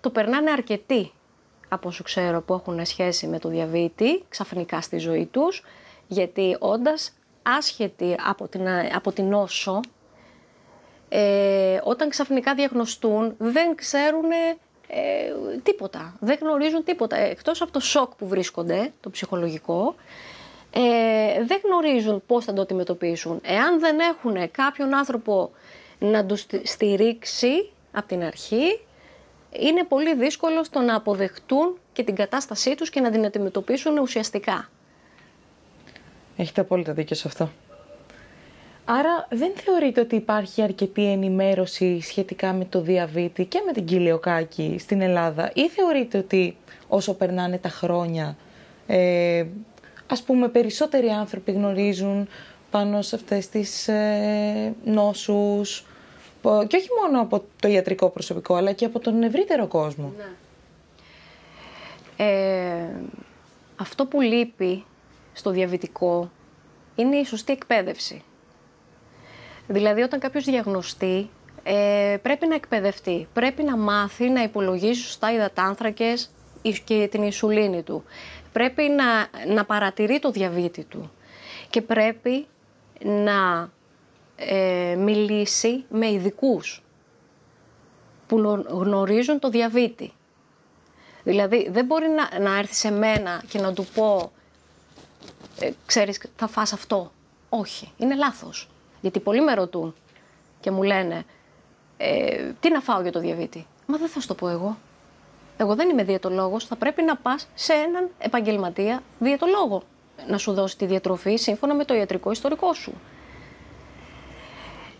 [0.00, 1.12] το περνάνε αρκετοί
[1.68, 5.64] από όσο ξέρω που έχουν σχέση με το διαβήτη ξαφνικά στη ζωή τους
[6.06, 9.80] γιατί όντας άσχετοι από την, από την νόσο
[11.08, 17.16] ε, όταν ξαφνικά διαγνωστούν δεν ξέρουν ε, τίποτα, δεν γνωρίζουν τίποτα.
[17.16, 19.94] Εκτός από το σοκ που βρίσκονται, το ψυχολογικό,
[20.70, 20.80] ε,
[21.44, 23.40] δεν γνωρίζουν πώς θα το αντιμετωπίσουν.
[23.42, 25.50] Εάν δεν έχουν κάποιον άνθρωπο
[25.98, 28.80] να τους στηρίξει από την αρχή,
[29.52, 34.68] είναι πολύ δύσκολο στο να αποδεχτούν και την κατάστασή τους και να την αντιμετωπίσουν ουσιαστικά.
[36.36, 37.50] Έχετε απόλυτα δίκιο σε αυτό.
[38.90, 44.76] Άρα δεν θεωρείτε ότι υπάρχει αρκετή ενημέρωση σχετικά με το διαβήτη και με την κοιλιοκάκη
[44.78, 46.56] στην Ελλάδα; Ή θεωρείτε ότι
[46.88, 48.36] όσο περνάνε τα χρόνια
[48.86, 49.46] ε,
[50.06, 52.28] ας πούμε περισσότεροι άνθρωποι γνωρίζουν
[52.70, 55.86] πάνω σε αυτές τις ε, νόσους
[56.42, 60.24] και όχι μόνο από το ιατρικό προσωπικό αλλά και από τον ευρύτερο κόσμο; Ναι.
[62.24, 62.88] Ε,
[63.76, 64.84] αυτό που λείπει
[65.32, 66.30] στο διαβητικό
[66.94, 68.22] είναι η σωστή εκπαίδευση.
[69.68, 71.30] Δηλαδή όταν κάποιος διαγνωστεί
[71.62, 76.30] ε, πρέπει να εκπαιδευτεί, πρέπει να μάθει να υπολογίζει σωστά υδατάνθρακες
[76.84, 78.04] και την ισουλίνη του.
[78.52, 79.04] Πρέπει να,
[79.54, 81.10] να παρατηρεί το διαβήτη του
[81.70, 82.46] και πρέπει
[83.02, 83.70] να
[84.36, 86.82] ε, μιλήσει με ειδικούς
[88.26, 90.12] που γνωρίζουν το διαβήτη.
[91.24, 94.32] Δηλαδή δεν μπορεί να, να έρθει σε μένα και να του πω
[95.60, 97.12] ε, ξέρεις θα φας αυτό.
[97.48, 98.68] Όχι, είναι λάθος.
[99.00, 99.94] Γιατί πολλοί με ρωτούν
[100.60, 101.24] και μου λένε
[101.96, 104.76] ε, τι να φάω για το διαβήτη; Μα δεν θα σου το πω εγώ.
[105.56, 109.82] Εγώ δεν είμαι διαιτολόγος, θα πρέπει να πας σε έναν επαγγελματία διαιτολόγο
[110.26, 112.92] να σου δώσει τη διατροφή σύμφωνα με το ιατρικό ιστορικό σου.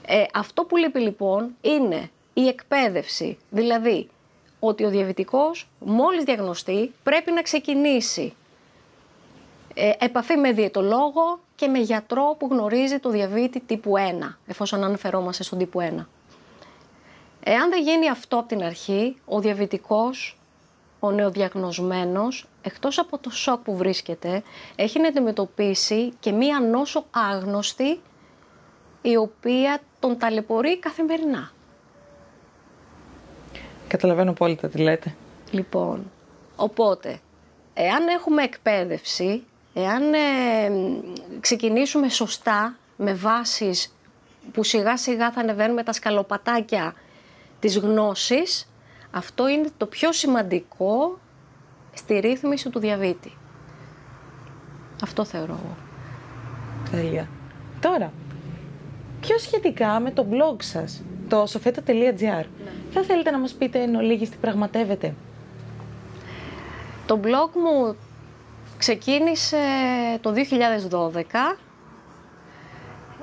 [0.06, 4.08] Ε, αυτό που λείπει λοιπόν είναι η εκπαίδευση, δηλαδή
[4.60, 8.34] ότι ο διαβητικός μόλις διαγνωστεί πρέπει να ξεκινήσει
[9.80, 15.42] ε, επαφή με διαιτολόγο και με γιατρό που γνωρίζει το διαβήτη τύπου 1, εφόσον αναφερόμαστε
[15.42, 16.04] στον τύπου 1.
[17.44, 20.38] Εάν δεν γίνει αυτό από την αρχή, ο διαβητικός,
[21.00, 24.42] ο νεοδιαγνωσμένος, εκτός από το σοκ που βρίσκεται,
[24.76, 28.00] έχει να αντιμετωπίσει και μία νόσο άγνωστη,
[29.02, 31.50] η οποία τον ταλαιπωρεί καθημερινά.
[33.88, 35.14] Καταλαβαίνω πολύ τα τι λέτε.
[35.50, 36.10] Λοιπόν,
[36.56, 37.18] οπότε,
[37.74, 39.42] εάν έχουμε εκπαίδευση,
[39.80, 40.18] Εάν ε,
[41.40, 43.94] ξεκινήσουμε σωστά με βάσεις
[44.52, 46.94] που σιγά σιγά θα ανεβαίνουμε τα σκαλοπατάκια
[47.60, 48.70] της γνώσης,
[49.10, 51.18] αυτό είναι το πιο σημαντικό
[51.94, 53.32] στη ρύθμιση του διαβήτη.
[55.02, 55.76] Αυτό θεωρώ εγώ.
[56.90, 57.28] Τέλεια.
[57.80, 58.12] Τώρα,
[59.20, 62.44] πιο σχετικά με το blog σας, το sofeta.gr, ναι.
[62.90, 65.14] θα θέλετε να μας πείτε εν ολίγης τι πραγματεύετε.
[67.06, 67.96] Το blog μου
[68.78, 69.58] ξεκίνησε
[70.20, 71.58] το 2012.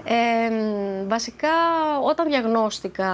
[0.03, 1.49] Ε, βασικά,
[2.03, 3.11] όταν διαγνώστηκα,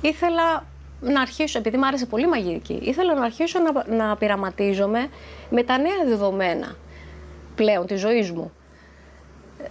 [0.00, 0.64] ήθελα
[1.00, 5.08] να αρχίσω, επειδή μου άρεσε πολύ μαγειρική, ήθελα να αρχίσω να, να πειραματίζομαι
[5.50, 6.76] με τα νέα δεδομένα
[7.54, 8.52] πλέον της ζωής μου.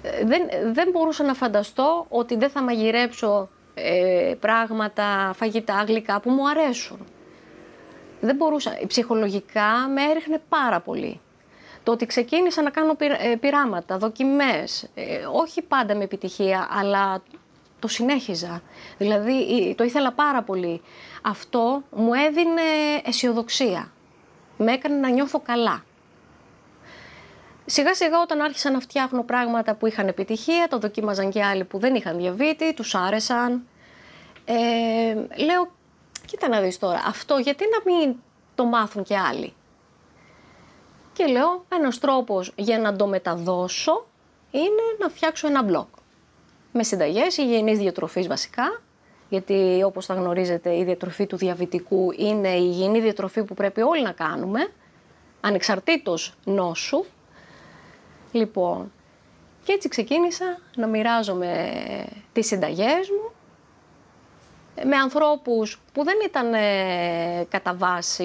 [0.02, 0.42] Ε, δεν,
[0.74, 6.98] δεν μπορούσα να φανταστώ ότι δεν θα μαγειρέψω ε, πράγματα, φαγητά, γλυκά που μου αρέσουν.
[8.26, 8.78] Δεν μπορούσα.
[8.88, 11.20] Ψυχολογικά με έριχνε πάρα πολύ.
[11.84, 14.90] Το ότι ξεκίνησα να κάνω ε, πειράματα, δοκιμές,
[15.34, 17.22] όχι πάντα με επιτυχία, αλλά
[17.80, 18.62] το συνέχιζα.
[18.98, 20.82] Δηλαδή το ήθελα πάρα πολύ.
[21.22, 22.62] Αυτό μου έδινε
[23.06, 23.92] αισιοδοξία.
[24.58, 25.84] Με έκανε να νιώθω καλά.
[27.66, 31.80] Σιγά σιγά όταν άρχισα να φτιάχνω πράγματα που είχαν επιτυχία, το δοκίμαζαν και άλλοι που
[31.80, 33.68] δεν είχαν διαβήτη, τους άρεσαν.
[34.46, 34.54] Ε,
[35.44, 35.75] λέω,
[36.26, 38.16] κοίτα να δεις τώρα, αυτό γιατί να μην
[38.56, 39.54] το μάθουν και άλλοι;
[41.14, 44.06] Και λέω, ένας τρόπος για να το μεταδώσω
[44.52, 46.00] είναι να φτιάξω ένα blog.
[46.72, 48.82] Με συνταγές υγιεινής διατροφής βασικά,
[49.30, 54.02] γιατί όπως θα γνωρίζετε η διατροφή του διαβητικού είναι η υγιεινή διατροφή που πρέπει όλοι
[54.02, 54.72] να κάνουμε,
[55.42, 57.06] ανεξαρτήτως νόσου,
[58.36, 58.92] Λοιπόν,
[59.64, 61.72] και έτσι ξεκίνησα να μοιράζομαι
[62.34, 63.32] τις συνταγές μου
[64.84, 66.52] με ανθρώπους που δεν ήταν
[67.50, 68.24] κατά βάση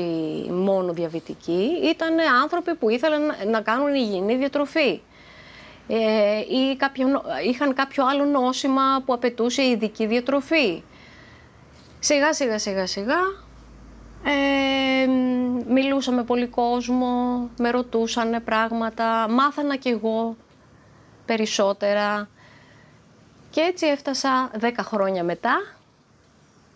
[0.51, 5.01] μόνο διαβητικοί, ήταν άνθρωποι που ήθελαν να κάνουν υγιεινή διατροφή
[5.89, 10.83] ε, ή κάποιο, είχαν κάποιο άλλο νόσημα που απαιτούσε ειδική διατροφή.
[11.99, 13.19] Σιγά σιγά σιγά σιγά
[14.25, 15.07] ε,
[15.69, 20.37] μιλούσα με πολύ κόσμο, με ρωτούσαν πράγματα, μάθανα κι εγώ
[21.27, 22.29] περισσότερα.
[23.51, 25.57] Και έτσι έφτασα 10 χρόνια μετά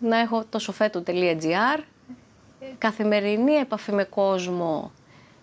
[0.05, 1.83] να έχω το sofeto.gr,
[2.77, 4.91] καθημερινή επαφή με κόσμο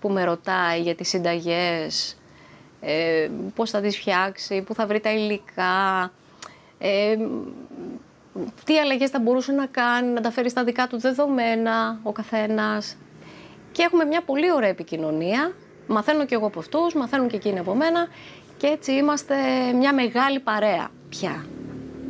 [0.01, 2.19] που με ρωτάει για τις συνταγές,
[2.81, 6.13] ε, πώς θα τις φτιάξει, πού θα βρει τα υλικά,
[6.79, 7.17] ε,
[8.65, 12.97] τι αλλαγές θα μπορούσε να κάνει, να τα φέρει στα δικά του δεδομένα ο καθένας.
[13.73, 15.53] Και έχουμε μια πολύ ωραία επικοινωνία.
[15.87, 18.09] Μαθαίνω και εγώ από αυτούς, μαθαίνουν και εκείνοι από μένα
[18.57, 19.35] και έτσι είμαστε
[19.75, 21.45] μια μεγάλη παρέα πια.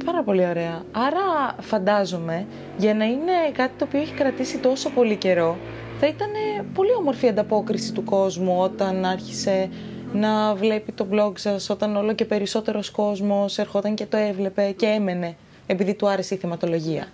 [0.05, 0.83] Πάρα πολύ ωραία.
[0.93, 5.57] Άρα φαντάζομαι για να είναι κάτι το οποίο έχει κρατήσει τόσο πολύ καιρό
[6.05, 6.31] θα ήταν
[6.75, 9.71] πολύ όμορφη ανταπόκριση του κόσμου όταν άρχισε
[10.12, 14.87] να βλέπει το blog σας, όταν όλο και περισσότερος κόσμος ερχόταν και το έβλεπε και
[14.87, 15.37] έμενε
[15.67, 17.07] επειδή του άρεσε η θεματολογία.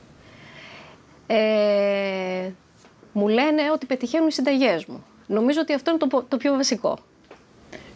[1.27, 2.51] Ε,
[3.13, 5.05] μου λένε ότι πετυχαίνουν οι συνταγές μου.
[5.27, 6.99] Νομίζω ότι αυτό είναι το, το πιο βασικό.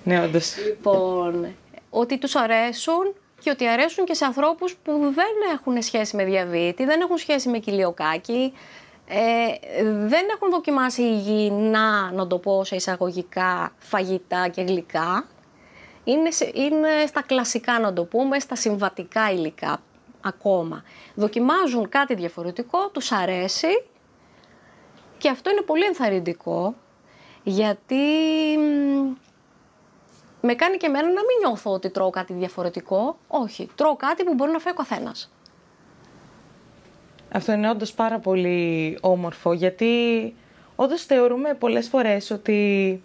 [0.05, 0.55] Ναι, όντως.
[0.66, 1.46] Λοιπόν,
[1.90, 6.85] ότι τους αρέσουν και ότι αρέσουν και σε ανθρώπους που δεν έχουν σχέση με διαβήτη,
[6.85, 8.52] δεν έχουν σχέση με κοιλιοκάκι,
[9.09, 9.46] ε,
[10.07, 15.26] δεν έχουν δοκιμάσει υγιεινά, να το πω σε εισαγωγικά, φαγητά και γλυκά.
[16.05, 19.83] Είναι, είναι στα κλασικά, να το πούμε, στα συμβατικά υλικά
[20.20, 20.83] ακόμα.
[21.14, 23.85] Δοκιμάζουν κάτι διαφορετικό, τους αρέσει
[25.18, 26.74] και αυτό είναι πολύ ενθαρρυντικό
[27.42, 27.96] γιατί
[30.44, 33.16] με κάνει και εμένα να μην νιώθω ότι τρώω κάτι διαφορετικό.
[33.28, 35.31] Όχι, τρώω κάτι που μπορεί να φάει ο καθένας.
[37.33, 40.35] Αυτό είναι όντως πάρα πολύ όμορφο γιατί
[40.76, 43.02] όντως θεωρούμε πολλές φορές ότι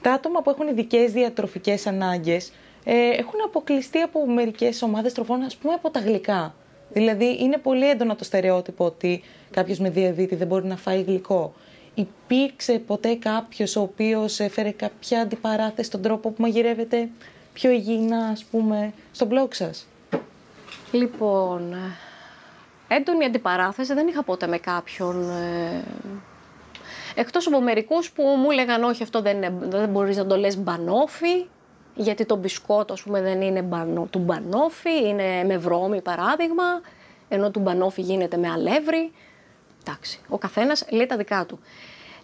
[0.00, 2.52] τα άτομα που έχουν ειδικές διατροφικές ανάγκες
[2.84, 6.54] ε, έχουν αποκλειστεί από μερικές ομάδες τροφών, ας πούμε από τα γλυκά.
[6.92, 11.54] Δηλαδή, είναι πολύ έντονο το στερεότυπο ότι κάποιος με διαβήτη δεν μπορεί να φάει γλυκό.
[11.94, 17.08] Υπήρξε ποτέ κάποιος ο οποίος έφερε κάποια αντιπαράθεση στον τρόπο που μαγειρεύεται;
[17.52, 19.86] Πιο υγιεινά, ας πούμε, στο blog σας;
[20.92, 21.74] Λοιπόν,
[22.88, 25.30] έντονη αντιπαράθεση δεν είχα ποτέ με κάποιον.
[25.30, 25.84] Ε...
[27.14, 30.56] Εκτός από μερικούς που μου έλεγαν όχι αυτό δεν, είναι, δεν μπορείς να το λες
[30.56, 31.46] μπανόφι,
[31.94, 36.64] γιατί το μπισκότο, ας πούμε, δεν είναι μπανό, του μπανόφι, είναι με βρώμη παράδειγμα,
[37.28, 39.12] ενώ του μπανόφι γίνεται με αλεύρι.
[39.86, 41.58] Εντάξει, ο καθένας λέει τα δικά του.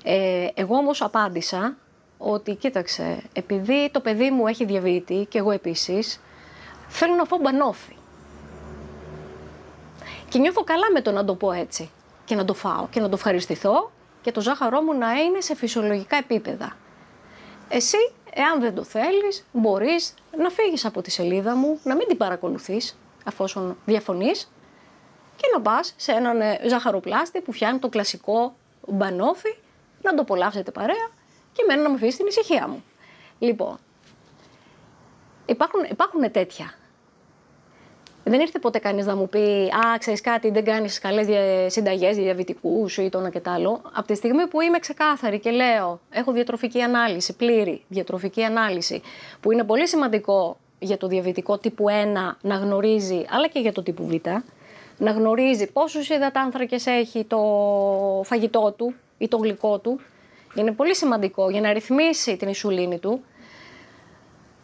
[0.05, 1.77] Ε, εγώ όμως απάντησα
[2.19, 6.21] ότι, κοίταξε, επειδή το παιδί μου έχει διαβήτη και εγώ επίσης,
[6.89, 7.97] θέλω να φάω μπανόφι.
[10.29, 11.91] Και νιώθω καλά με το να το πω έτσι
[12.25, 13.91] και να το φάω και να το ευχαριστηθώ
[14.21, 16.77] και το ζάχαρό μου να είναι σε φυσιολογικά επίπεδα.
[17.69, 17.99] Εσύ
[18.41, 22.99] Εάν δεν το θέλεις, μπορείς να φύγεις από τη σελίδα μου, να μην την παρακολουθείς,
[23.25, 24.51] αφόσον διαφωνείς,
[25.41, 28.55] και να πας σε έναν ε, ζαχαροπλάστη που φτιάχνει το κλασικό
[28.87, 29.57] μπανόφι
[30.03, 31.09] να το απολαύσετε παρέα
[31.53, 32.85] και εμένα να με αφήσει την ησυχία μου.
[33.39, 33.79] Λοιπόν,
[35.47, 36.73] υπάρχουν, υπάρχουν τέτοια.
[38.25, 41.27] Δεν ήρθε ποτέ κανείς να μου πει Α, ξέρεις κάτι, δεν κάνεις καλές
[41.73, 43.81] συνταγές διαβητικούς ή το ένα και το άλλο.
[43.93, 49.03] Από τη στιγμή που είμαι ξεκάθαρη και λέω, έχω διατροφική ανάλυση, πλήρη διατροφική ανάλυση,
[49.41, 53.83] που είναι πολύ σημαντικό για το διαβητικό τύπου 1 να γνωρίζει, αλλά και για το
[53.83, 54.15] τύπου Β,
[54.99, 57.39] να γνωρίζει πόσους υδατάνθρακες έχει το
[58.25, 60.01] φαγητό του ή το γλυκό του.
[60.55, 63.21] Είναι πολύ σημαντικό για να ρυθμίσει την ισουλίνη του.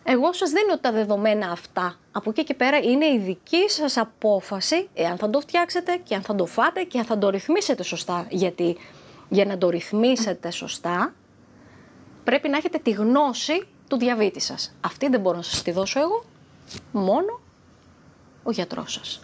[0.04, 1.98] Εγώ σας δίνω τα δεδομένα αυτά.
[2.12, 6.22] Από εκεί και πέρα είναι η δική σας απόφαση εάν θα το φτιάξετε και αν
[6.22, 8.26] θα το φάτε και αν θα το ρυθμίσετε σωστά.
[8.30, 8.76] Γιατί
[9.28, 11.14] για να το ρυθμίσετε σωστά
[12.24, 14.74] πρέπει να έχετε τη γνώση του διαβήτη σας.
[14.80, 16.24] Αυτή δεν μπορώ να σας τη δώσω εγώ,
[16.92, 17.40] μόνο
[18.42, 19.23] ο γιατρός σας.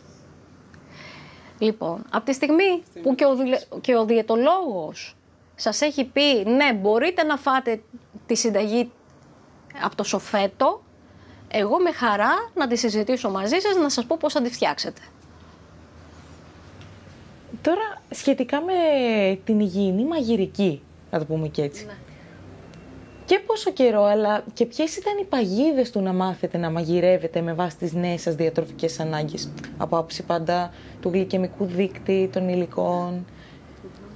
[1.60, 3.36] Λοιπόν, από τη στιγμή που και ο,
[3.80, 5.16] και ο διαιτολόγος
[5.54, 7.82] σας έχει πει ναι μπορείτε να φάτε
[8.26, 8.90] τη συνταγή
[9.82, 10.82] από το σοφέτο,
[11.48, 15.00] εγώ με χαρά να τη συζητήσω μαζί σας, να σας πω πώς θα τη φτιάξετε.
[17.62, 18.72] Τώρα, σχετικά με
[19.44, 21.84] την υγιεινή μαγειρική, να το πούμε και έτσι.
[21.84, 21.92] Ναι.
[23.30, 27.52] Και πόσο καιρό, αλλά και ποιες ήταν οι παγίδες του να μάθετε να μαγειρεύετε με
[27.52, 33.26] βάση τις νέες σας διατροφικές ανάγκες; Από άποψη πάντα του γλυκαιμικού δείκτη, των υλικών.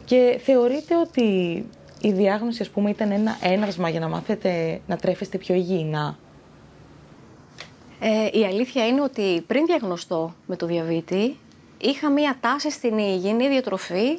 [0.04, 1.22] Και θεωρείτε ότι
[2.00, 6.18] η διάγνωση, ας πούμε, ήταν ένα έναυσμα για να μάθετε να τρέφεστε πιο υγιεινά;
[8.00, 11.38] Ε, η αλήθεια είναι ότι πριν διαγνωστώ με το διαβήτη,
[11.78, 14.18] είχα μία τάση στην υγιεινή διατροφή.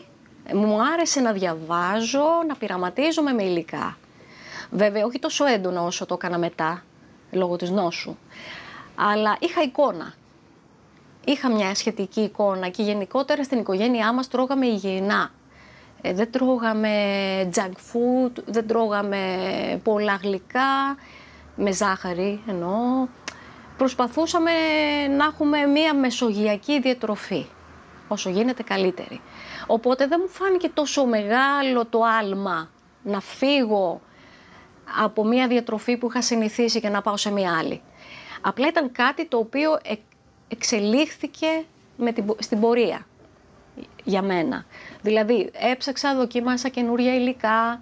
[0.53, 3.97] Μου άρεσε να διαβάζω, να πειραματίζομαι με υλικά.
[4.71, 6.83] Βέβαια, όχι τόσο έντονο όσο το έκανα μετά,
[7.31, 8.15] λόγω της νόσου.
[8.95, 10.13] Αλλά είχα εικόνα.
[11.25, 15.31] Είχα μια σχετική εικόνα και γενικότερα στην οικογένειά μας τρώγαμε υγιεινά.
[16.01, 16.89] Ε, δεν τρώγαμε
[17.55, 19.19] junk food, δεν τρώγαμε
[19.83, 20.97] πολλά γλυκά,
[21.55, 23.07] με ζάχαρη εννοώ.
[23.77, 24.51] Προσπαθούσαμε
[25.17, 27.45] να έχουμε μία μεσογειακή διατροφή,
[28.07, 29.21] όσο γίνεται καλύτερη.
[29.67, 32.69] Οπότε δεν μου φάνηκε τόσο μεγάλο το άλμα
[33.03, 34.01] να φύγω
[35.03, 37.81] από μία διατροφή που είχα συνηθίσει και να πάω σε μία άλλη.
[38.41, 39.79] Απλά ήταν κάτι το οποίο
[40.47, 41.47] εξελίχθηκε
[41.97, 43.05] με την, στην πορεία
[44.03, 44.65] για μένα.
[45.01, 47.81] Δηλαδή έψαξα, δοκίμασα καινούρια υλικά,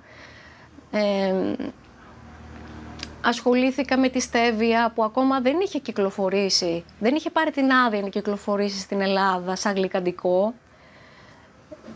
[3.22, 8.10] ασχολήθηκα με τη στέβια που ακόμα δεν είχε κυκλοφορήσει, δεν είχε πάρει την άδεια να
[8.10, 10.54] κυκλοφορήσει στην Ελλάδα σαν γλυκαντικό.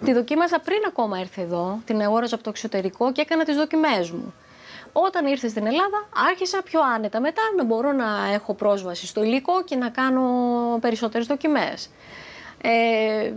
[0.06, 4.12] Τη δοκίμασα πριν ακόμα έρθει εδώ, την αγόραζα από το εξωτερικό και έκανα τις δοκιμές
[4.12, 4.34] μου.
[4.91, 9.63] Όταν ήρθε στην Ελλάδα άρχισα πιο άνετα μετά να μπορώ να έχω πρόσβαση στο υλικό
[9.63, 10.21] και να κάνω
[10.82, 11.89] περισσότερες δοκιμές.
[12.62, 13.34] Ε,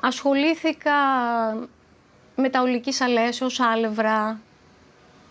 [0.00, 0.92] ασχολήθηκα
[2.36, 4.40] με τα ολικής αλέσεως, άλευρα,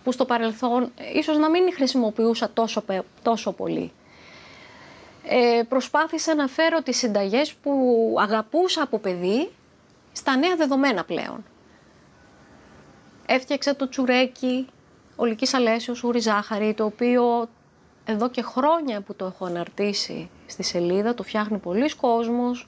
[0.04, 2.84] που στο παρελθόν ίσως να μην χρησιμοποιούσα τόσο,
[3.22, 3.91] τόσο πολύ.
[5.24, 9.50] Ε, προσπάθησα να φέρω τις συνταγές που αγαπούσα από παιδί
[10.12, 11.44] στα νέα δεδομένα πλέον.
[13.26, 14.67] Έφτιαξα το τσουρέκι,
[15.22, 17.50] ολική αλέσεως, ούρη ζάχαρη, το οποίο
[18.06, 22.68] εδώ και χρόνια που το έχω αναρτήσει στη σελίδα, το φτιάχνει πολλοί κόσμος.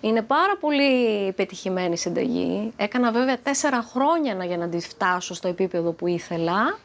[0.00, 2.72] Είναι πάρα πολύ πετυχημένη συνταγή.
[2.76, 6.78] Έκανα βέβαια τέσσερα χρόνια για να τη φτάσω στο επίπεδο που ήθελα.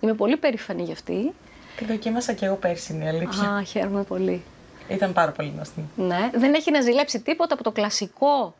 [0.00, 1.32] Είμαι πολύ περήφανη γι' αυτή.
[1.76, 3.50] Τη δοκίμασα και εγώ πέρσι, είναι αλήθεια.
[3.50, 4.42] Α, χαίρομαι πολύ.
[4.88, 5.84] Ήταν πάρα πολύ γνωστή.
[5.96, 8.54] Ναι, δεν έχει να ζηλέψει τίποτα από το κλασικό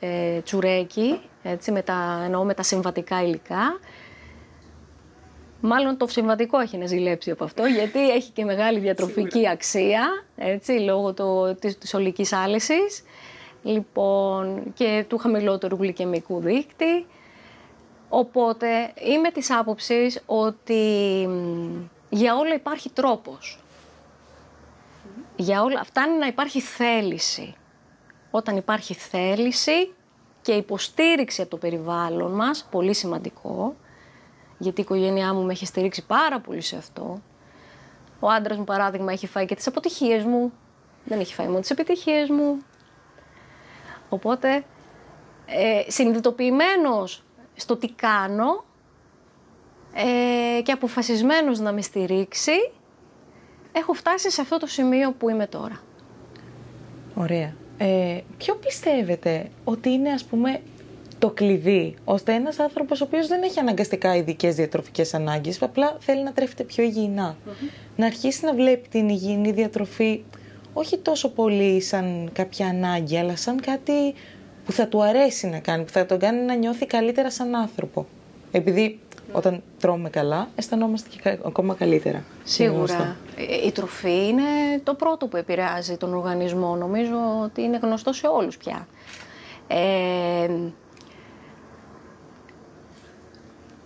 [0.00, 3.78] ε, τσουρέκι, έτσι, με τα, εννοώ με τα συμβατικά υλικά.
[5.60, 10.72] Μάλλον το συμβατικό έχει να ζηλέψει από αυτό, γιατί έχει και μεγάλη διατροφική αξία, έτσι,
[10.72, 13.02] λόγω το, της, της ολικής άλυσης,
[13.62, 17.06] λοιπόν, και του χαμηλότερου γλυκαιμικού δείκτη.
[18.08, 20.82] Οπότε είμαι της άποψης ότι
[22.08, 23.58] για όλα υπάρχει τρόπος.
[25.36, 27.54] Για όλα, φτάνει να υπάρχει θέληση.
[28.30, 29.92] Όταν υπάρχει θέληση
[30.42, 33.74] και υποστήριξη από το περιβάλλον μας, πολύ σημαντικό,
[34.58, 37.22] γιατί η οικογένειά μου με έχει στηρίξει πάρα πολύ σε αυτό.
[38.20, 40.52] Ο άντρας μου, παράδειγμα, έχει φάει και τις αποτυχίες μου.
[41.04, 42.58] Δεν έχει φάει μόνο τις επιτυχίες μου.
[44.08, 44.64] Οπότε,
[45.46, 47.22] ε, συνειδητοποιημένος
[47.54, 48.64] στο τι κάνω
[49.92, 52.72] ε, και αποφασισμένος να με στηρίξει,
[53.72, 55.80] έχω φτάσει σε αυτό το σημείο που είμαι τώρα.
[57.14, 57.54] Ωραία.
[57.78, 60.62] Ε, ποιο πιστεύετε ότι είναι, ας πούμε,
[61.18, 66.22] το κλειδί, ώστε ένας άνθρωπος ο οποίος δεν έχει αναγκαστικά ειδικές διατροφικές ανάγκες, απλά θέλει
[66.22, 67.36] να τρέφεται πιο υγιεινά,
[67.96, 70.22] να αρχίσει να βλέπει την υγιεινή διατροφή
[70.72, 74.14] όχι τόσο πολύ σαν κάποια ανάγκη, αλλά σαν κάτι
[74.64, 78.06] που θα του αρέσει να κάνει, που θα τον κάνει να νιώθει καλύτερα σαν άνθρωπο.
[78.50, 78.98] Επειδή
[79.32, 82.24] όταν τρώμε καλά, αισθανόμαστε και ακόμα καλύτερα.
[82.44, 83.16] Σίγουρα.
[83.36, 84.42] Ε, η τροφή είναι
[84.82, 86.76] το πρώτο που επηρεάζει τον οργανισμό.
[86.76, 88.86] Νομίζω ότι είναι γνωστό σε όλους πια.
[89.68, 90.48] Ε,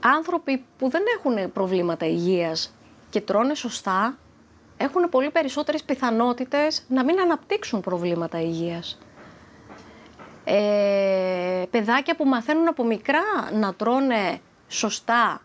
[0.03, 2.75] άνθρωποι που δεν έχουν προβλήματα υγείας
[3.11, 4.19] και τρώνε σωστά,
[4.77, 8.99] έχουν πολύ περισσότερες πιθανότητες να μην αναπτύξουν προβλήματα υγείας.
[10.45, 13.23] Ε, παιδάκια που μαθαίνουν από μικρά
[13.53, 15.43] να τρώνε σωστά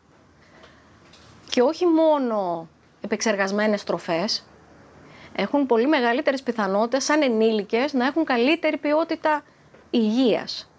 [1.49, 2.68] και όχι μόνο
[3.01, 4.45] επεξεργασμένες τροφές,
[5.36, 9.43] έχουν πολύ μεγαλύτερες πιθανότητες σαν ενήλικες να έχουν καλύτερη ποιότητα
[9.89, 10.70] υγείας.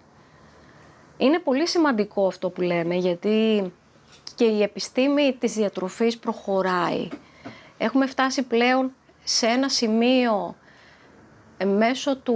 [1.21, 3.71] Είναι πολύ σημαντικό αυτό που λέμε γιατί
[4.35, 7.07] και η επιστήμη της διατροφής προχωράει.
[7.77, 8.91] Έχουμε φτάσει πλέον
[9.23, 10.55] σε ένα σημείο
[11.57, 12.35] ε, μέσω του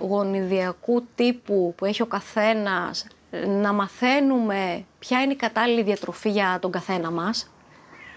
[0.00, 3.06] γονιδιακού τύπου που έχει ο καθένας
[3.46, 7.50] να μαθαίνουμε ποια είναι η κατάλληλη διατροφή για τον καθένα μας,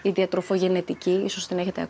[0.01, 1.89] η διατροφογενετική, ίσως την έχετε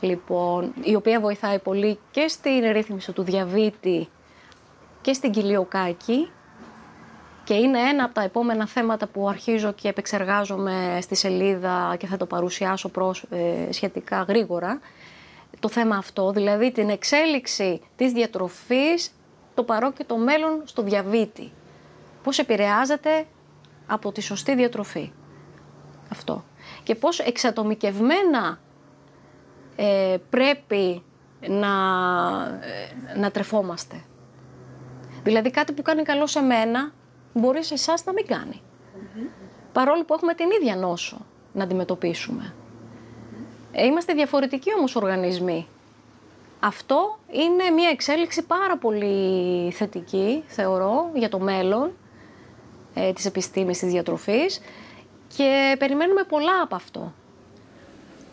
[0.00, 4.08] λοιπόν, η οποία βοηθάει πολύ και στην ρύθμιση του διαβήτη
[5.00, 6.30] και στην κοιλιοκάκη
[7.44, 12.16] και είναι ένα από τα επόμενα θέματα που αρχίζω και επεξεργάζομαι στη σελίδα και θα
[12.16, 14.80] το παρουσιάσω προς, ε, σχετικά γρήγορα.
[15.60, 19.10] Το θέμα αυτό, δηλαδή την εξέλιξη της διατροφής,
[19.54, 21.52] το παρόν και το μέλλον στο διαβήτη
[22.22, 23.26] πώς επηρεάζεται
[23.86, 25.12] από τη σωστή διατροφή.
[26.10, 26.44] Αυτό.
[26.82, 28.60] Και πώς εξατομικευμένα
[29.76, 31.02] ε, πρέπει
[31.48, 31.68] να,
[33.14, 34.04] ε, να τρεφόμαστε.
[35.22, 36.92] Δηλαδή κάτι που κάνει καλό σε μένα
[37.32, 38.62] μπορεί σε εσάς να μην κάνει.
[39.72, 42.54] Παρόλο που έχουμε την ίδια νόσο να αντιμετωπίσουμε.
[43.72, 45.66] Ε, είμαστε διαφορετικοί όμως οργανισμοί.
[46.60, 51.92] Αυτό είναι μια εξέλιξη πάρα πολύ θετική, θεωρώ, για το μέλλον
[52.94, 54.60] ε, της επιστήμης της διατροφής
[55.36, 57.12] και περιμένουμε πολλά από αυτό.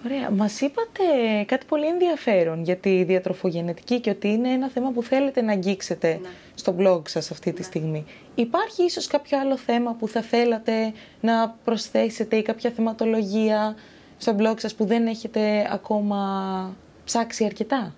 [0.10, 0.32] Ωραία.
[0.32, 1.04] Μας είπατε
[1.46, 6.20] κάτι πολύ ενδιαφέρον για τη διατροφογενετική και ότι είναι ένα θέμα που θέλετε να αγγίξετε
[6.22, 6.30] ναι.
[6.56, 7.66] στο blog σας αυτή τη ναι.
[7.66, 8.06] στιγμή.
[8.36, 13.76] Υπάρχει ίσως κάποιο άλλο θέμα που θα θέλατε να προσθέσετε ή κάποια θεματολογία
[14.18, 17.96] στο blog σας που δεν έχετε ακόμα ψάξει αρκετά;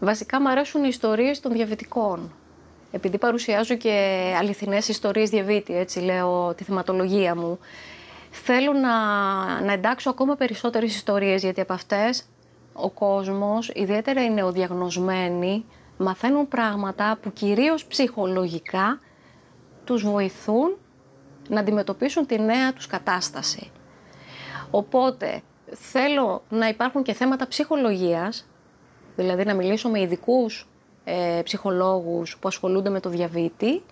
[0.00, 2.32] Βασικά μου αρέσουν οι ιστορίες των διαβητικών
[2.94, 7.58] επειδή παρουσιάζω και αληθινές ιστορίες διαβήτη, έτσι λέω τη θεματολογία μου,
[8.36, 8.96] θέλω να,
[9.60, 12.24] να εντάξω ακόμα περισσότερες ιστορίες, γιατί από αυτές
[12.72, 15.64] ο κόσμος, ιδιαίτερα οι νεοδιαγνωσμένοι,
[15.96, 19.00] μαθαίνουν πράγματα που κυρίως ψυχολογικά
[19.84, 20.76] τους βοηθούν
[21.48, 23.70] να αντιμετωπίσουν τη νέα τους κατάσταση.
[24.70, 28.46] Οπότε θέλω να υπάρχουν και θέματα ψυχολογίας,
[29.16, 30.68] δηλαδή να μιλήσω με ειδικούς
[31.04, 33.82] ε, ψυχολόγους που ασχολούνται με το διαβήτη.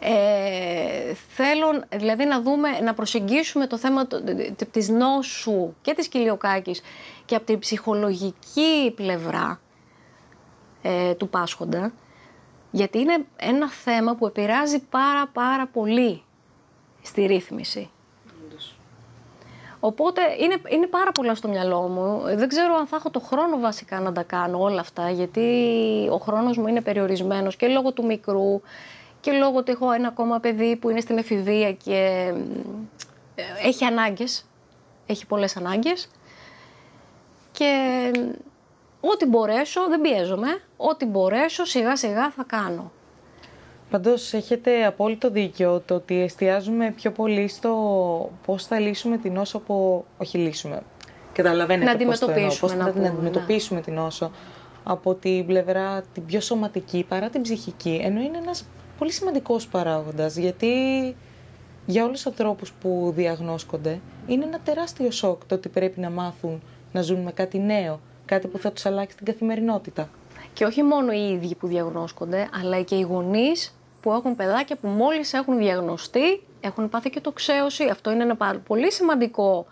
[0.00, 4.06] Ε, θέλω δηλαδή να δούμε, να προσεγγίσουμε το θέμα
[4.70, 6.82] της νόσου και της κοιλιοκάκης
[7.24, 9.60] και από την ψυχολογική πλευρά
[10.82, 11.92] ε, του πάσχοντα,
[12.70, 16.22] γιατί είναι ένα θέμα που επηρεάζει πάρα πάρα πολύ
[17.02, 17.90] στη ρύθμιση.
[19.80, 22.22] Οπότε είναι, είναι πάρα πολλά στο μυαλό μου.
[22.36, 25.48] Δεν ξέρω αν θα έχω το χρόνο βασικά να τα κάνω όλα αυτά, γιατί
[26.10, 28.60] ο χρόνος μου είναι περιορισμένος και λόγω του μικρού
[29.20, 32.32] και λόγω ότι έχω ένα ακόμα παιδί που είναι στην εφηβεία και
[33.34, 34.46] ε, έχει ανάγκες,
[35.06, 36.10] έχει πολλές ανάγκες.
[37.52, 38.10] Και
[39.00, 42.92] ό,τι μπορέσω, δεν πιέζομαι, ό,τι μπορέσω σιγά σιγά θα κάνω.
[43.90, 47.72] Πάντως έχετε απόλυτο δίκιο το ότι εστιάζουμε πιο πολύ στο
[48.46, 50.04] πώς θα λύσουμε την όσο από...
[50.18, 50.82] όχι λύσουμε,
[51.32, 53.84] καταλαβαίνετε να πώς το εννοώ, πώς θα την αντιμετωπίσουμε ναι.
[53.84, 54.30] την όσο
[54.84, 58.66] από την πλευρά την πιο σωματική παρά την ψυχική, ενώ είναι ένας
[59.00, 60.72] πολύ σημαντικός παράγοντας, γιατί
[61.86, 66.62] για όλους τους ανθρώπους που διαγνώσκονται είναι ένα τεράστιο σοκ το ότι πρέπει να μάθουν
[66.92, 70.08] να ζουν με κάτι νέο, κάτι που θα τους αλλάξει την καθημερινότητα.
[70.52, 74.88] Και όχι μόνο οι ίδιοι που διαγνώσκονται, αλλά και οι γονείς που έχουν παιδάκια που
[74.88, 77.84] μόλις έχουν διαγνωστεί, έχουν πάθει και το ξέωση.
[77.84, 79.66] Αυτό είναι ένα πολύ σημαντικό,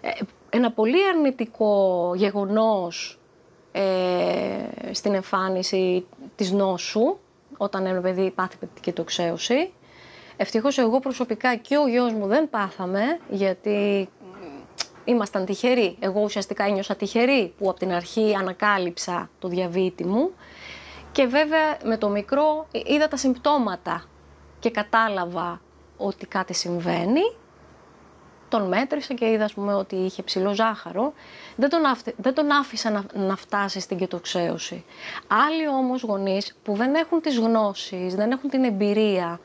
[0.00, 0.08] ε,
[0.50, 3.18] ένα πολύ αρνητικό γεγονός
[3.72, 3.82] ε,
[4.92, 6.06] στην εμφάνιση
[6.36, 7.16] της νόσου,
[7.56, 9.72] όταν ένα παιδί πάθει και το ξέωση.
[10.36, 14.08] Ευτυχώς εγώ προσωπικά και ο γιος μου δεν πάθαμε, γιατί
[15.04, 15.96] ήμασταν τυχεροί.
[16.00, 20.30] Εγώ ουσιαστικά ένιωσα τυχερή που από την αρχή ανακάλυψα το διαβήτη μου.
[21.12, 24.04] Και βέβαια με το μικρό είδα τα συμπτώματα
[24.58, 25.60] και κατάλαβα
[25.96, 27.20] ότι κάτι συμβαίνει.
[28.58, 31.12] Τον μέτρησα και είδα πούμε, ότι είχε ψηλό ζάχαρο.
[31.56, 31.80] Δεν τον,
[32.16, 34.84] δεν τον άφησα να, να φτάσει στην κετοξέωση.
[35.26, 39.40] Άλλοι όμως γονείς που δεν έχουν τις γνώσεις, δεν έχουν την εμπειρία,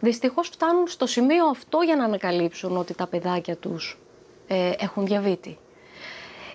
[0.00, 3.98] δυστυχώς φτάνουν στο σημείο αυτό για να ανακαλύψουν ότι τα παιδάκια τους
[4.46, 5.58] ε, έχουν διαβήτη.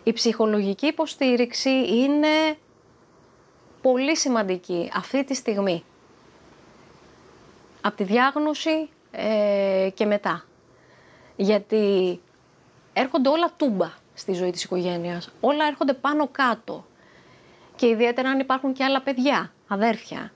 [0.03, 2.57] Η ψυχολογική υποστήριξη είναι
[3.82, 5.84] πολύ σημαντική αυτή τη στιγμή.
[7.82, 10.45] Από τη διάγνωση ε, και μετά.
[11.41, 12.19] Γιατί
[12.93, 15.29] έρχονται όλα τούμπα στη ζωή της οικογένειας.
[15.39, 16.85] Όλα έρχονται πάνω κάτω.
[17.75, 20.31] Και ιδιαίτερα αν υπάρχουν και άλλα παιδιά, αδέρφια.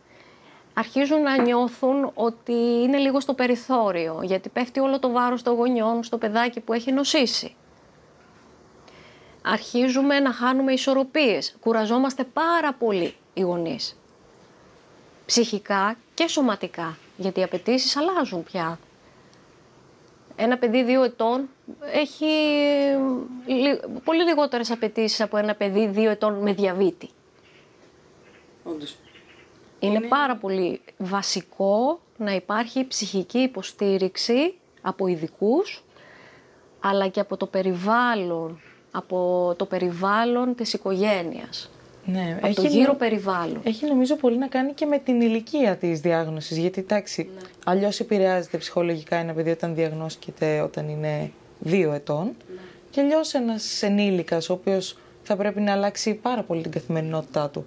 [0.74, 6.04] Αρχίζουν να νιώθουν ότι είναι λίγο στο περιθώριο, γιατί πέφτει όλο το βάρος των γονιών
[6.04, 7.56] στο παιδάκι που έχει νοσήσει.
[9.42, 11.56] Αρχίζουμε να χάνουμε ισορροπίες.
[11.60, 13.98] Κουραζόμαστε πάρα πολύ οι γονείς.
[15.26, 18.80] Ψυχικά και σωματικά, γιατί οι απαιτήσεις αλλάζουν πια.
[20.36, 21.50] Ένα παιδί δύο ετών
[21.94, 22.26] έχει
[24.04, 27.10] πολύ λιγότερες απαιτήσεις από ένα παιδί δύο ετών με διαβήτη.
[28.64, 28.96] Όντως.
[29.80, 35.84] Είναι, πάρα πολύ βασικό να υπάρχει ψυχική υποστήριξη από ειδικούς,
[36.80, 38.62] αλλά και από το περιβάλλον,
[38.92, 41.70] από το περιβάλλον της οικογένειας.
[42.06, 43.62] Ναι, από έχει το γύρο περιβάλλον.
[43.64, 47.42] Έχει νομίζω πολύ να κάνει και με την ηλικία της διάγνωσης, γιατί εντάξει, ναι.
[47.66, 52.62] αλλιώς επηρεάζεται ψυχολογικά ένα παιδί όταν διαγνώσκεται όταν είναι δύο ετών ναι.
[52.90, 57.66] και αλλιώς ένας ενήλικας ο οποίος θα πρέπει να αλλάξει πάρα πολύ την καθημερινότητά του.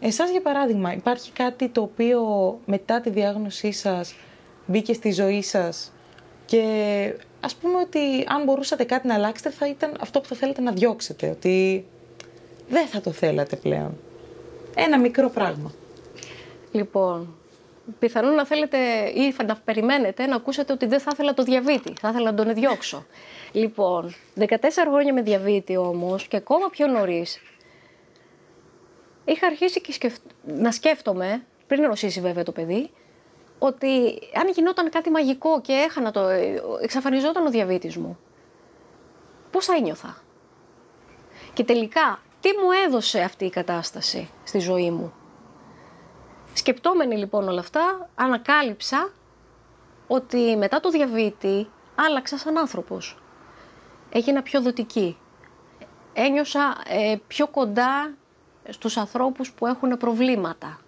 [0.00, 2.20] Εσάς για παράδειγμα υπάρχει κάτι το οποίο
[2.64, 4.14] μετά τη διάγνωσή σας
[4.66, 5.92] μπήκε στη ζωή σας
[6.44, 6.62] και
[7.40, 10.72] ας πούμε ότι αν μπορούσατε κάτι να αλλάξετε θα ήταν αυτό που θα θέλετε να
[10.72, 11.84] διώξετε, ότι
[12.68, 13.96] δεν θα το θέλατε πλέον.
[14.74, 15.72] Ένα μικρό πράγμα.
[16.72, 17.36] Λοιπόν,
[17.98, 18.78] πιθανόν να θέλετε
[19.14, 22.54] ή να περιμένετε να ακούσετε ότι δεν θα ήθελα το διαβήτη, θα ήθελα να τον
[22.54, 23.06] διώξω.
[23.52, 24.46] λοιπόν, 14
[24.90, 27.40] χρόνια με διαβήτη όμως και ακόμα πιο νωρίς.
[29.24, 30.12] είχα αρχίσει και
[30.44, 32.90] να σκέφτομαι, πριν νοσήσει βέβαια το παιδί,
[33.58, 36.20] ότι αν γινόταν κάτι μαγικό και έχανα το,
[36.82, 38.18] εξαφανιζόταν ο διαβήτης μου,
[39.50, 40.22] πώς θα ένιωθα;
[41.52, 45.12] Και τελικά τι μου έδωσε αυτή η κατάσταση στη ζωή μου;
[46.58, 49.10] Σκεπτόμενοι λοιπόν όλα αυτά, ανακάλυψα
[50.06, 53.18] ότι μετά το διαβήτη άλλαξα σαν άνθρωπος.
[54.10, 55.18] Έγινα πιο δοτική.
[56.12, 58.14] Ένιωσα ε, πιο κοντά
[58.68, 60.80] στους ανθρώπους που έχουν προβλήματα.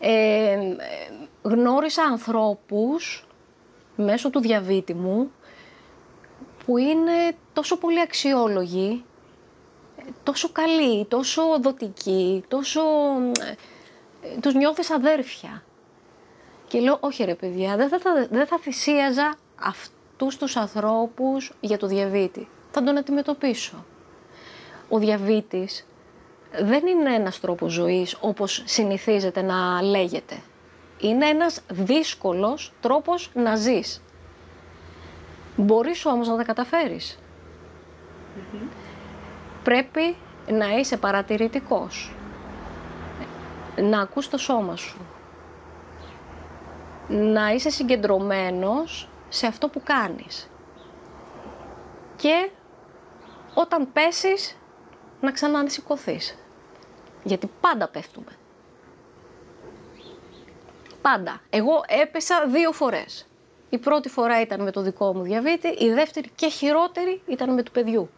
[0.00, 0.58] Ε,
[1.42, 3.26] γνώρισα ανθρώπους
[3.96, 5.30] μέσω του διαβήτη μου
[6.64, 9.04] που είναι τόσο πολύ αξιόλογοι
[10.22, 12.80] τόσο καλή, τόσο δοτική, τόσο...
[14.22, 15.62] Ε, τους νιώθεις αδέρφια.
[16.68, 17.98] Και λέω, όχι ρε παιδιά, δεν θα,
[18.30, 22.48] δεν θα θυσίαζα αυτούς τους ανθρώπους για το διαβήτη.
[22.70, 23.84] Θα τον αντιμετωπίσω.
[24.88, 25.86] Ο διαβήτης
[26.62, 30.42] δεν είναι ένας τρόπος ζωής όπως συνηθίζεται να λέγεται.
[31.00, 34.02] Είναι ένας δύσκολος τρόπος να ζεις.
[35.56, 37.18] Μπορείς όμως να τα καταφερεις
[39.64, 42.14] πρέπει να είσαι παρατηρητικός.
[43.76, 45.00] Να ακούς το σώμα σου.
[47.08, 50.50] Να είσαι συγκεντρωμένος σε αυτό που κάνεις.
[52.16, 52.50] Και
[53.54, 54.56] όταν πέσεις,
[55.20, 55.64] να ξανά
[57.22, 58.30] Γιατί πάντα πέφτουμε.
[61.02, 61.40] Πάντα.
[61.50, 63.26] Εγώ έπεσα δύο φορές.
[63.70, 67.62] Η πρώτη φορά ήταν με το δικό μου διαβήτη, η δεύτερη και χειρότερη ήταν με
[67.62, 68.10] του παιδιού.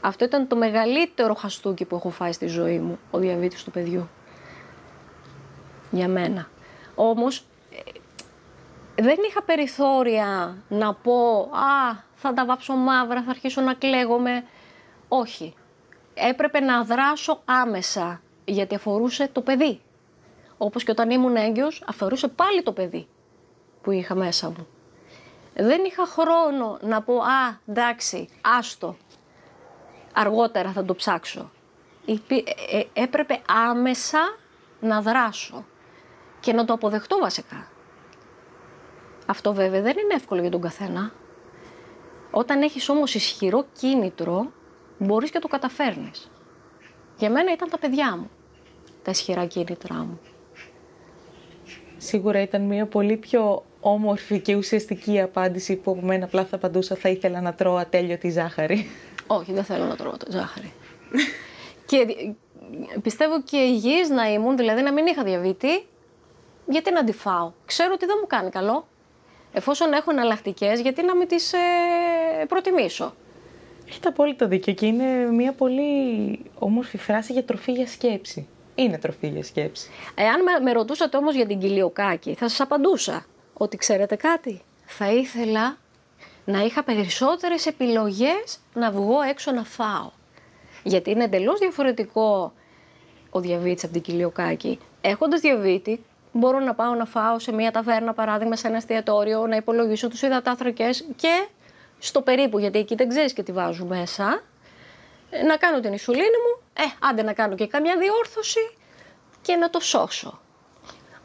[0.00, 4.08] Αυτό ήταν το μεγαλύτερο χαστούκι που έχω φάει στη ζωή μου, ο διαβήτης του παιδιού.
[5.90, 6.48] Για μένα.
[6.94, 7.44] Όμως,
[8.96, 14.44] ε, δεν είχα περιθώρια να πω «Α, θα τα βάψω μαύρα, θα αρχίσω να κλαίγομαι».
[15.08, 15.54] Όχι.
[16.14, 19.80] Έπρεπε να δράσω άμεσα, γιατί αφορούσε το παιδί.
[20.58, 23.08] Όπως και όταν ήμουν έγκυος, αφορούσε πάλι το παιδί
[23.82, 24.66] που είχα μέσα μου.
[25.54, 28.28] Δεν είχα χρόνο να πω «Α, εντάξει,
[28.58, 28.96] άστο,
[30.12, 31.50] αργότερα θα το ψάξω.
[32.06, 32.12] Ε,
[32.76, 33.40] ε, έπρεπε
[33.70, 34.36] άμεσα
[34.80, 35.64] να δράσω
[36.40, 37.68] και να το αποδεχτώ βασικά.
[39.26, 41.12] Αυτό βέβαια δεν είναι εύκολο για τον καθένα.
[42.30, 44.52] Όταν έχεις όμως ισχυρό κίνητρο,
[44.98, 46.30] μπορείς και το καταφέρνεις.
[47.18, 48.30] Για μένα ήταν τα παιδιά μου,
[49.02, 50.20] τα ισχυρά κίνητρά μου.
[51.96, 56.94] Σίγουρα ήταν μια πολύ πιο όμορφη και ουσιαστική απάντηση που από μένα απλά θα απαντούσα
[56.96, 58.86] θα ήθελα να τρώω ατέλειωτη ζάχαρη.
[59.32, 60.72] Όχι, δεν θέλω να τρώω το ζάχαρη.
[61.86, 62.06] και
[63.02, 65.86] πιστεύω και υγιής να ήμουν, δηλαδή να μην είχα διαβήτη,
[66.66, 68.86] γιατί να τη φάω; Ξέρω ότι δεν μου κάνει καλό.
[69.52, 71.58] Εφόσον έχω εναλλακτικές, γιατί να μην τις ε,
[72.48, 73.14] προτιμήσω;
[73.88, 78.48] Έχετε απόλυτο δίκιο και είναι μια πολύ όμορφη φράση για τροφή για σκέψη.
[78.74, 79.90] Είναι τροφή για σκέψη.
[80.14, 85.12] Εάν με, με ρωτούσατε όμως για την κοιλιοκάκη, θα σας απαντούσα ότι ξέρετε κάτι; Θα
[85.12, 85.78] ήθελα
[86.50, 90.10] να είχα περισσότερες επιλογές να βγω έξω να φάω.
[90.82, 92.52] Γιατί είναι εντελώς διαφορετικό
[93.30, 94.78] ο διαβήτης από την κοιλιοκάκη.
[95.00, 99.56] Έχοντας διαβήτη, μπορώ να πάω να φάω σε μια ταβέρνα, παράδειγμα, σε ένα εστιατόριο, να
[99.56, 101.46] υπολογίσω τους υδατάθρακες και
[101.98, 104.42] στο περίπου, γιατί εκεί δεν ξέρεις και τι βάζουν μέσα,
[105.46, 108.76] να κάνω την ισουλίνη μου, ε, άντε να κάνω και καμιά διόρθωση
[109.42, 110.40] και να το σώσω.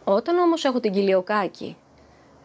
[0.04, 1.78] Όταν όμως έχω την κοιλιοκάκη,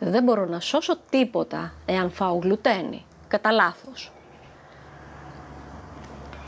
[0.00, 4.12] δεν μπορώ να σώσω τίποτα εάν φάω γλουτένι, κατά λάθος.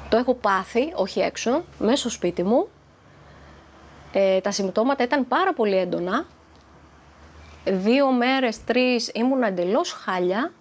[0.08, 2.68] Το έχω πάθει, όχι έξω, μέσα στο σπίτι μου.
[4.12, 6.26] Ε, τα συμπτώματα ήταν πάρα πολύ έντονα.
[7.64, 10.52] Δύο μέρες, τρεις ήμουν εντελώς χάλια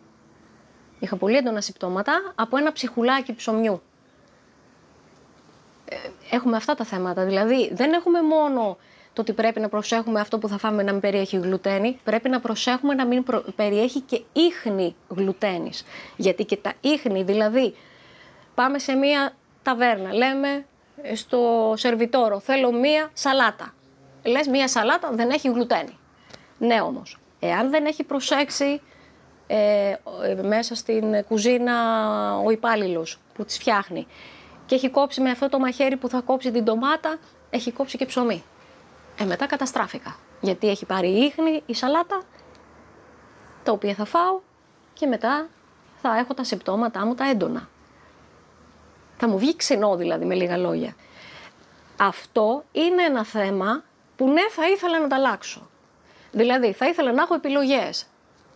[1.02, 3.82] Είχα πολύ έντονα συμπτώματα από ένα ψυχουλάκι ψωμιού.
[5.86, 5.96] Ε,
[6.32, 7.26] έχουμε αυτά τα θέματα.
[7.26, 8.78] Δηλαδή, δεν έχουμε μόνο
[9.14, 12.40] το ότι πρέπει να προσέχουμε αυτό που θα φάμε να μην περιέχει γλουτένη, πρέπει να
[12.40, 13.24] προσέχουμε να μην
[13.56, 15.84] περιέχει και ίχνη γλουτένης.
[16.16, 17.76] Γιατί και τα ίχνη, δηλαδή,
[18.56, 19.34] πάμε σε μία
[19.64, 20.66] ταβέρνα, λέμε
[21.14, 23.74] στο σερβιτόρο, θέλω μία σαλάτα.
[24.24, 25.98] Λες μία σαλάτα δεν έχει γλουτένη.
[26.58, 28.82] Ναι όμως, εάν δεν έχει προσέξει
[29.48, 29.96] ε,
[30.42, 31.74] μέσα στην κουζίνα
[32.46, 34.08] ο υπάλληλος που τις φτιάχνει
[34.66, 37.18] και έχει κόψει με αυτό το μαχαίρι που θα κόψει την ντομάτα,
[37.50, 38.44] έχει κόψει και ψωμί.
[39.22, 40.16] Ε, μετά καταστράφηκα.
[40.42, 42.22] Γιατί έχει πάρει ίχνη η σαλάτα,
[43.64, 44.40] τα οποία θα φάω
[44.94, 45.48] και μετά
[46.02, 47.70] θα έχω τα συμπτώματά μου τα έντονα.
[49.18, 50.96] Θα μου βγει ξενό δηλαδή με λίγα λόγια.
[51.98, 53.84] Αυτό είναι ένα θέμα
[54.16, 55.70] που ναι θα ήθελα να τα αλλάξω.
[56.32, 58.06] Δηλαδή θα ήθελα να έχω επιλογές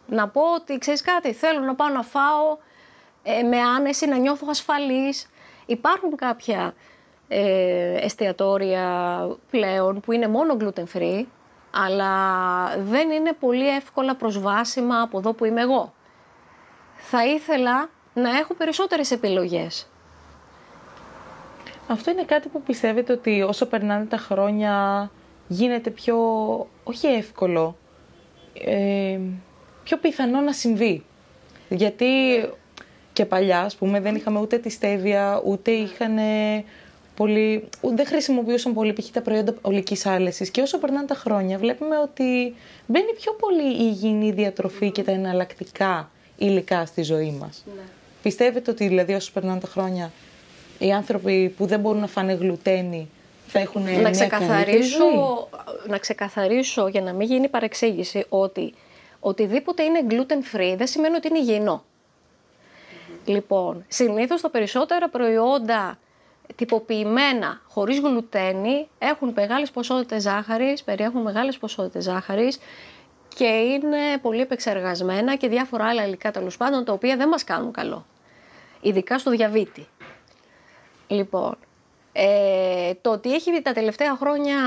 [0.07, 2.57] να πω ότι ξέρεις κάτι, θέλω να πάω να φάω
[3.23, 5.29] ε, με άνεση, να νιώθω ασφαλής.
[5.65, 6.73] Υπάρχουν κάποια
[7.27, 9.19] ε, εστιατόρια
[9.51, 11.23] πλέον που είναι μόνο gluten free,
[11.71, 12.13] αλλά
[12.77, 15.93] δεν είναι πολύ εύκολα προσβάσιμα από εδώ που είμαι εγώ.
[16.95, 19.87] Θα ήθελα να έχω περισσότερες επιλογές.
[21.87, 25.09] Αυτό είναι κάτι που πιστεύετε ότι όσο περνάνε τα χρόνια
[25.47, 26.17] γίνεται πιο,
[26.83, 27.77] όχι εύκολο,
[28.53, 29.19] ε,
[29.83, 31.05] πιο πιθανό να συμβεί.
[31.69, 32.05] Γιατί
[33.13, 36.17] και παλιά, ας πούμε, δεν είχαμε ούτε τη στέβια, ούτε είχαν
[37.15, 39.09] πολύ, δεν χρησιμοποιούσαν πολύ π.χ.
[39.09, 42.55] τα προϊόντα ολικής άλεσης και όσο περνάνε τα χρόνια βλέπουμε ότι
[42.85, 47.63] μπαίνει πιο πολύ η υγιεινή διατροφή και τα εναλλακτικά υλικά στη ζωή μας.
[47.75, 47.81] Ναι.
[48.21, 50.11] Πιστεύετε ότι δηλαδή όσο περνάνε τα χρόνια
[50.79, 53.09] οι άνθρωποι που δεν μπορούν να φάνε γλουτένι
[53.47, 55.05] θα έχουν να μια ξεκαθαρίσω,
[55.87, 58.73] Να ξεκαθαρίσω για να μην γίνει παρεξήγηση ότι
[59.19, 61.83] οτιδήποτε είναι gluten free δεν σημαίνει ότι είναι υγιεινό.
[63.25, 65.97] Λοιπόν, συνήθως τα περισσότερα προϊόντα
[66.55, 72.59] τυποποιημένα χωρίς γλουτένι έχουν μεγάλες ποσότητες ζάχαρης, περιέχουν μεγάλες ποσότητες ζάχαρης
[73.35, 77.71] και είναι πολύ επεξεργασμένα και διάφορα άλλα υλικά τέλος πάντων τα οποία δεν μας κάνουν
[77.71, 78.05] καλό.
[78.81, 79.87] Ειδικά στο διαβήτη.
[81.07, 81.55] Λοιπόν,
[82.17, 84.57] ε, το ότι έχει τα τελευταία χρόνια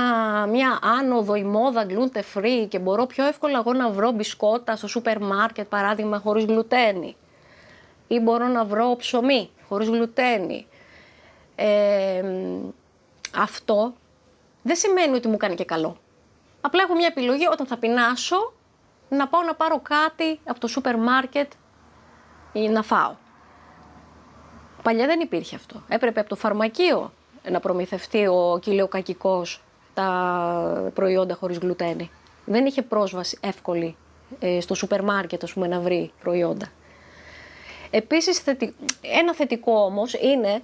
[0.49, 4.87] μια άνοδο η μόδα gluten free και μπορώ πιο εύκολα εγώ να βρω μπισκότα στο
[4.87, 7.15] σούπερ μάρκετ παράδειγμα χωρίς γλουτένι
[8.07, 10.67] ή μπορώ να βρω ψωμί χωρίς γλουτένι.
[11.61, 12.23] Ε,
[13.35, 13.93] αυτό
[14.63, 15.97] δεν σημαίνει ότι μου κάνει και καλό.
[16.61, 18.53] Απλά έχω μια επιλογή όταν θα πεινάσω
[19.09, 21.51] να πάω να πάρω κάτι από το σούπερ μάρκετ
[22.53, 23.15] ή να φάω.
[24.83, 25.81] Παλιά δεν υπήρχε αυτό.
[25.87, 27.13] Έπρεπε από το φαρμακείο
[27.51, 29.61] να προμηθευτεί ο κοιλιοκακικός
[29.93, 32.11] τα προϊόντα χωρίς γλουτένη.
[32.45, 33.95] Δεν είχε πρόσβαση εύκολη
[34.39, 36.67] ε, στο σούπερ μάρκετ ας πούμε, να βρει προϊόντα.
[37.91, 38.43] Επίσης,
[39.01, 40.61] ένα θετικό όμως είναι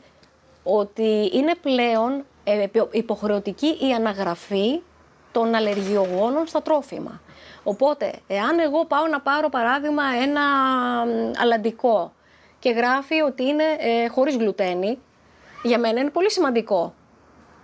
[0.68, 4.82] ότι είναι πλέον ε, υποχρεωτική η αναγραφή
[5.32, 7.22] των αλλεργιογόνων στα τρόφιμα.
[7.64, 10.42] Οπότε, εάν εγώ πάω να πάρω παράδειγμα ένα
[11.42, 12.14] αλαντικό
[12.60, 15.00] και γράφει ότι είναι ε, χωρίς γλουτένη,
[15.64, 16.94] για μένα είναι πολύ σημαντικό.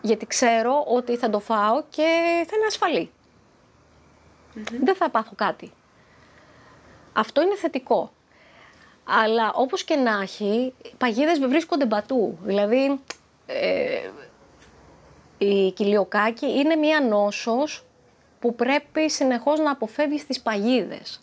[0.02, 2.08] Γιατί ξέρω ότι θα το φάω και
[2.48, 3.12] θα είναι ασφαλή.
[4.84, 5.72] Δεν θα πάθω κάτι.
[7.14, 8.12] Αυτό είναι θετικό.
[9.04, 12.38] Αλλά όπως και να έχει, παγίδες βρίσκονται μπατού.
[12.44, 13.00] Δηλαδή,
[13.46, 14.00] ε,
[15.38, 17.86] η κοιλιοκάκη είναι μία νόσος
[18.40, 21.22] που πρέπει συνεχώς να αποφεύγει τις παγίδες.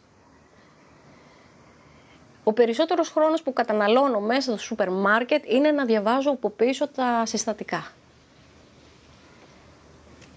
[2.44, 7.26] Ο περισσότερος χρόνος που καταναλώνω μέσα στο σούπερ μάρκετ είναι να διαβάζω από πίσω τα
[7.26, 7.92] συστατικά.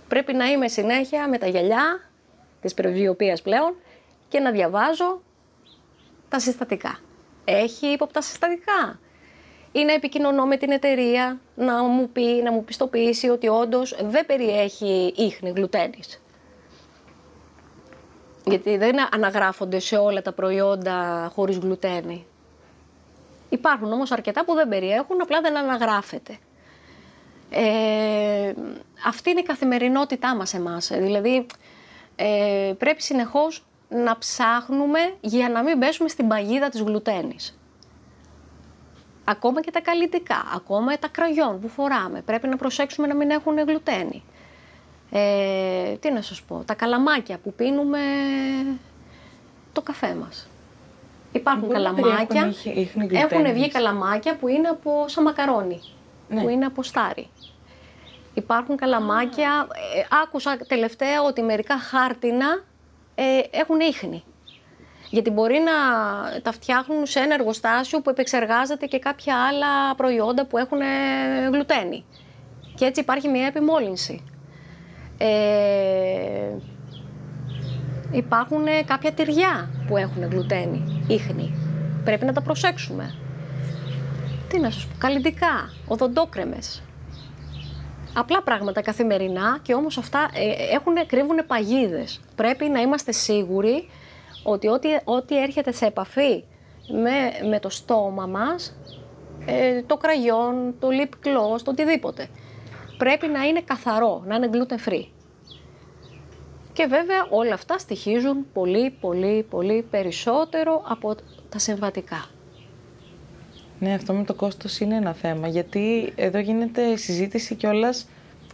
[0.07, 2.09] Πρέπει να είμαι συνέχεια με τα γυαλιά
[2.61, 3.75] της πρεβιοποίησης πλέον
[4.29, 5.21] και να διαβάζω
[6.29, 6.99] τα συστατικά.
[7.45, 8.99] Έχει ύποπτα συστατικά.
[9.71, 14.25] Ή να επικοινωνώ με την εταιρεία να μου πει, να μου πιστοποιήσει ότι όντως δεν
[14.25, 16.21] περιέχει ίχνη γλουτένης.
[18.45, 22.25] Γιατί δεν αναγράφονται σε όλα τα προϊόντα χωρίς γλουτένη.
[23.49, 26.37] Υπάρχουν όμως αρκετά που δεν περιέχουν, απλά δεν αναγράφεται.
[27.49, 28.53] Ε,
[29.05, 30.87] αυτή είναι η καθημερινότητά μας εμάς.
[30.87, 31.45] Δηλαδή,
[32.15, 37.59] ε, πρέπει συνεχώς να ψάχνουμε για να μην πέσουμε στην παγίδα της γλουτένης.
[39.23, 42.21] Ακόμα και τα καλλιτικά, ακόμα τα κραγιόν που φοράμε.
[42.21, 44.23] Πρέπει να προσέξουμε να μην έχουν γλουτένη.
[45.11, 47.99] Ε, τι να σας πω, τα καλαμάκια που πίνουμε
[49.73, 50.47] το καφέ μας.
[51.31, 52.53] Υπάρχουν Μπορεί καλαμάκια,
[53.11, 55.81] έχουν βγει καλαμάκια που είναι από σαμακαρόνι,
[56.29, 56.41] ναι.
[56.41, 57.29] που είναι από στάρι.
[58.33, 62.63] Υπάρχουν καλαμάκια, ε, άκουσα τελευταία ότι μερικά χάρτινα
[63.15, 64.23] ε, έχουν ίχνη.
[65.09, 65.71] Γιατί μπορεί να
[66.41, 70.79] τα φτιάχνουν σε ένα εργοστάσιο που επεξεργάζεται και κάποια άλλα προϊόντα που έχουν
[71.51, 72.05] γλουτένη.
[72.75, 74.23] Και έτσι υπάρχει μια επιμόλυνση.
[75.17, 76.55] Ε,
[78.11, 81.53] υπάρχουν κάποια τυριά που έχουν γλουτένη, ίχνη.
[82.03, 83.15] Πρέπει να τα προσέξουμε.
[84.47, 86.83] Τι να σας πω, καλλιτικά, οδοντόκρεμες.
[88.13, 92.21] Απλά πράγματα καθημερινά και όμως αυτά ε, έχουν, κρύβουν παγίδες.
[92.35, 93.89] Πρέπει να είμαστε σίγουροι
[94.43, 96.43] ότι ό,τι, ό,τι έρχεται σε επαφή
[96.91, 98.77] με, με το στόμα μας,
[99.45, 102.27] ε, το κραγιόν, το lip gloss, το οτιδήποτε,
[102.97, 105.05] πρέπει να είναι καθαρό, να είναι gluten free.
[106.73, 111.15] Και βέβαια όλα αυτά στοιχίζουν πολύ, πολύ, πολύ περισσότερο από
[111.49, 112.25] τα συμβατικά.
[113.83, 118.07] Ναι, αυτό με το κόστος είναι ένα θέμα, γιατί εδώ γίνεται συζήτηση κιόλας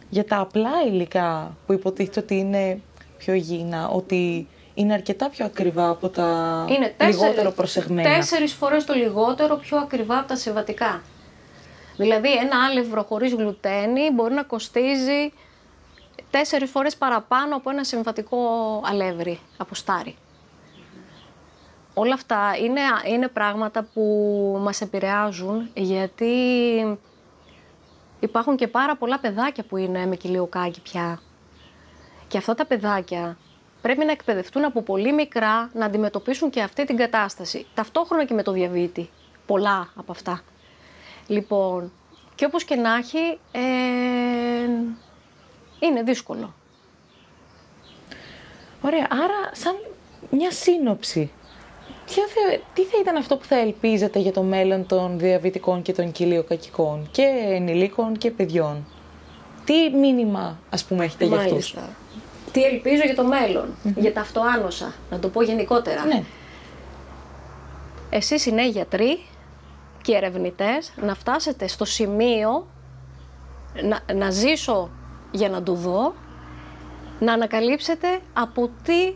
[0.10, 2.82] για τα απλά υλικά που υποτίθεται ότι είναι
[3.18, 8.16] πιο υγιεινά, ότι είναι αρκετά πιο ακριβά από τα είναι λιγότερο προσεγμένα.
[8.16, 11.02] Τέσσερις φορές το λιγότερο πιο ακριβά από τα συμβατικά.
[11.98, 15.34] Δηλαδή ένα άλευρο χωρίς γλουτένη μπορεί να κοστίζει
[16.30, 18.38] τέσσερις φορές παραπάνω από ένα συμβατικό
[18.86, 20.16] αλεύρι από στάρι.
[22.00, 22.82] Όλα αυτά είναι,
[23.12, 24.02] είναι πράγματα που
[24.62, 26.34] μας επηρεάζουν γιατί
[28.20, 31.22] υπάρχουν και πάρα πολλά παιδάκια που είναι με κοιλιοκάκι πια.
[32.28, 33.38] Και αυτά τα παιδάκια
[33.82, 37.66] πρέπει να εκπαιδευτούν από πολύ μικρά να αντιμετωπίσουν και αυτή την κατάσταση.
[37.74, 39.10] Ταυτόχρονα και με το διαβήτη.
[39.46, 40.42] Πολλά από αυτά.
[41.28, 41.92] Λοιπόν,
[42.36, 43.60] και όπως και να έχει, ε,
[45.80, 46.54] είναι δύσκολο.
[48.82, 49.76] Ωραία, άρα σαν
[50.30, 51.32] μια σύνοψη.
[52.74, 57.08] Τι θα ήταν αυτό που θα ελπίζετε για το μέλλον των διαβητικών και των κοιλιοκακικών
[57.12, 58.86] και ενηλίκων και παιδιών;
[59.66, 61.76] Τι μήνυμα ας πούμε έχετε για αυτούς;
[62.52, 66.06] Τι ελπίζω για το μελλον για τα αυτοάνωσα, να το πω γενικότερα.
[66.06, 66.24] Ναι.
[68.10, 69.20] Εσείς οι νέοι γιατροί
[70.02, 72.68] και ερευνητές να φτάσετε στο σημείο
[73.84, 74.90] να, να ζήσω
[75.32, 76.14] για να το δω,
[77.20, 79.14] να ανακαλύψετε από τι,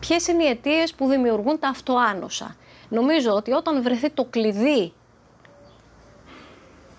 [0.00, 2.56] ποιες είναι οι αιτίες που δημιουργούν τα αυτοάνωσα.
[2.88, 4.92] Νομίζω ότι όταν βρεθεί το κλειδί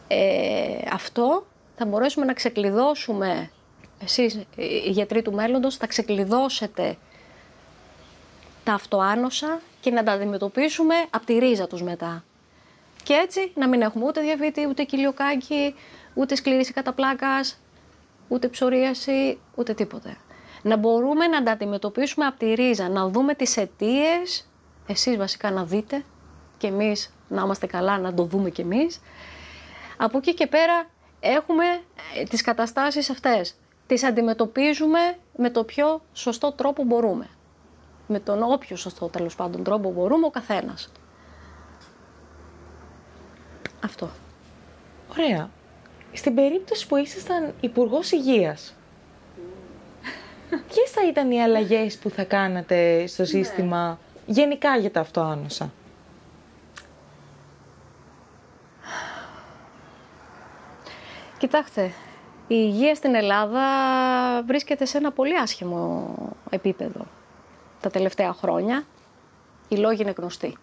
[0.07, 1.45] ε, αυτό,
[1.75, 3.51] θα μπορέσουμε να ξεκλειδώσουμε,
[4.03, 6.97] εσείς οι γιατροί του μέλλοντος, θα ξεκλειδώσετε
[8.63, 12.23] τα αυτοάνωσα και να τα αντιμετωπίσουμε από τη ρίζα τους μετά.
[13.03, 15.75] Και έτσι να μην έχουμε ούτε διαβήτη, ούτε κοιλιοκάκι,
[16.13, 17.59] ούτε σκλήρηση κατά πλάκας,
[18.27, 20.17] ούτε ψωρίαση, ούτε τίποτε.
[20.63, 24.49] Να μπορούμε να τα αντιμετωπίσουμε από τη ρίζα, να δούμε τις αιτίες,
[24.87, 26.03] εσείς βασικά να δείτε
[26.57, 29.01] και εμείς να είμαστε καλά να το δούμε κι εμείς.
[29.97, 30.89] Από εκεί και πέρα
[31.19, 31.65] έχουμε
[32.15, 33.55] ε, τις καταστάσεις αυτές.
[33.87, 34.99] Τις αντιμετωπίζουμε
[35.37, 37.27] με το πιο σωστό τρόπο μπορούμε.
[38.07, 40.91] Με τον όποιο σωστό τέλος πάντων τρόπο μπορούμε ο καθένας.
[43.83, 44.09] Αυτό.
[45.11, 45.49] Ωραία
[46.13, 48.75] στην περίπτωση που ήσασταν υπουργός Υγείας,
[50.67, 53.27] ποιες θα ήταν οι αλλαγές που θα κάνατε στο ναι.
[53.27, 55.71] σύστημα γενικά για τα αυτοάνωσα.
[61.37, 61.81] Κοιτάξτε,
[62.47, 63.63] η υγεία στην Ελλάδα
[64.45, 66.15] βρίσκεται σε ένα πολύ άσχημο
[66.49, 67.05] επίπεδο
[67.81, 68.83] τα τελευταία χρόνια.
[69.67, 70.57] Οι λόγοι είναι γνωστοί.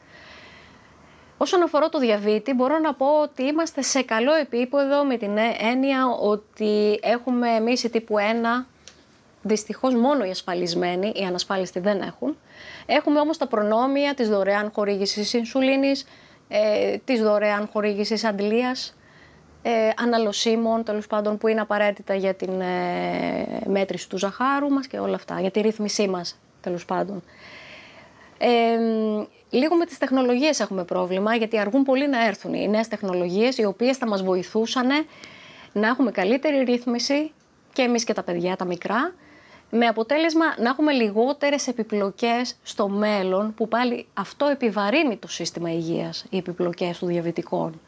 [1.39, 6.07] Όσον αφορά το διαβήτη, μπορώ να πω ότι είμαστε σε καλό επίπεδο με την έννοια
[6.07, 8.14] ότι έχουμε εμείς τύπου
[8.62, 8.66] 1,
[9.43, 12.36] δυστυχώς μόνο οι ασφαλισμένοι, οι ανασφάλιστοι δεν έχουν.
[12.86, 16.07] Έχουμε όμως τα προνόμια της δωρεάν χορήγησης ινσουλίνης,
[16.49, 18.97] ε, της δωρεάν χορήγησης αντλίας,
[19.62, 24.99] ε, αναλωσίμων, τέλος πάντων, που είναι απαραίτητα για την ε, μέτρηση του ζαχάρου μας και
[24.99, 27.22] όλα αυτά, για τη ρύθμισή μας, τέλος πάντων.
[28.39, 28.49] Ε,
[29.51, 33.64] λίγο με τις τεχνολογίες έχουμε πρόβλημα, γιατί αργούν πολύ να έρθουν οι νέες τεχνολογίες, οι
[33.64, 34.89] οποίες θα μας βοηθούσαν
[35.72, 37.32] να έχουμε καλύτερη ρύθμιση
[37.72, 39.14] και εμείς και τα παιδιά τα μικρά,
[39.71, 46.25] με αποτέλεσμα να έχουμε λιγότερες επιπλοκές στο μέλλον, που πάλι αυτό επιβαρύνει το σύστημα υγείας,
[46.31, 47.81] οι επιπλοκές των διαβητικών.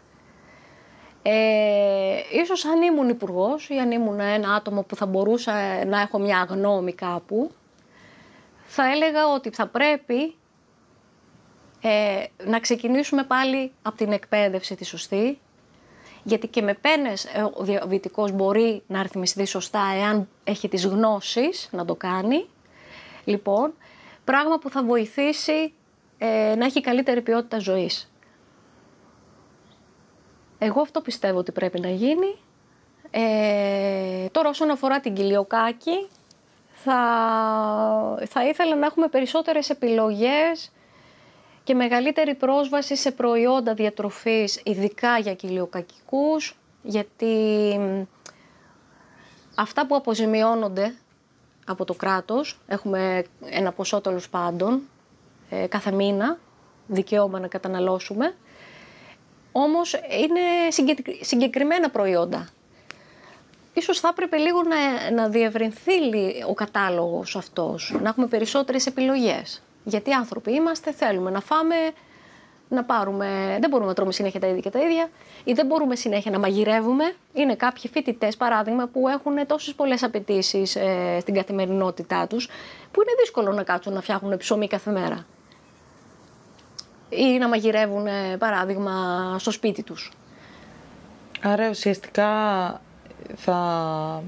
[1.23, 6.19] Ε, ίσως αν ήμουν υπουργός ή αν ήμουν ένα άτομο που θα μπορούσα να έχω
[6.19, 7.51] μια γνώμη κάπου,
[8.65, 10.35] θα έλεγα ότι θα πρέπει
[11.81, 15.39] ε, να ξεκινήσουμε πάλι από την εκπαίδευση τη σωστή,
[16.23, 21.69] γιατί και με πένες ε, ο διαβητικός μπορεί να αριθμιστεί σωστά εάν έχει τις γνώσεις
[21.73, 22.49] να το κάνει.
[23.25, 23.75] Λοιπόν,
[24.25, 25.73] πράγμα που θα βοηθήσει
[26.19, 28.13] ε, να έχει καλύτερη ποιότητα ζωής.
[30.59, 32.39] Εγώ αυτό πιστεύω ότι πρέπει να γίνει.
[33.11, 36.09] Ε, τώρα όσον αφορά την κοιλιοκάκη,
[36.73, 36.99] θα,
[38.27, 40.73] θα ήθελα να έχουμε περισσότερες επιλογές
[41.65, 47.37] και μεγαλύτερη πρόσβαση σε προϊόντα διατροφής, ειδικά για κοιλιοκακικούς, γιατί
[49.55, 50.95] αυτά που αποζημιώνονται
[51.67, 54.81] από το κράτος, έχουμε ένα ποσό τέλος πάντων,
[55.51, 56.39] ε, κάθε μήνα,
[56.87, 58.35] δικαίωμα να καταναλώσουμε,
[59.53, 60.41] όμως είναι
[61.21, 62.49] συγκεκριμένα προϊόντα.
[63.75, 65.93] Ίσως θα έπρεπε λίγο να, να διευρυνθεί
[66.49, 69.63] ο κατάλογος αυτός, να έχουμε περισσότερες επιλογές.
[69.85, 71.75] Γιατί άνθρωποι είμαστε, θέλουμε να φάμε,
[72.69, 73.59] να πάρουμε.
[73.61, 75.11] Δεν μπορούμε να τρώμε συνέχεια τα ίδια και τα ίδια,
[75.45, 77.15] ή δεν μπορούμε συνέχεια να μαγειρεύουμε.
[77.33, 82.47] Είναι κάποιοι φοιτητές, παράδειγμα, που έχουν τόσες πολλές απαιτήσεις ε, στην καθημερινότητά τους,
[82.91, 85.27] που είναι δύσκολο να κάτσουν να φτιάχνουν ψωμί κάθε μέρα
[87.11, 88.93] ή να μαγειρεύουν, ε, παράδειγμα,
[89.39, 90.13] στο σπίτι τους.
[91.43, 92.31] Άρα ουσιαστικά
[93.37, 94.23] θα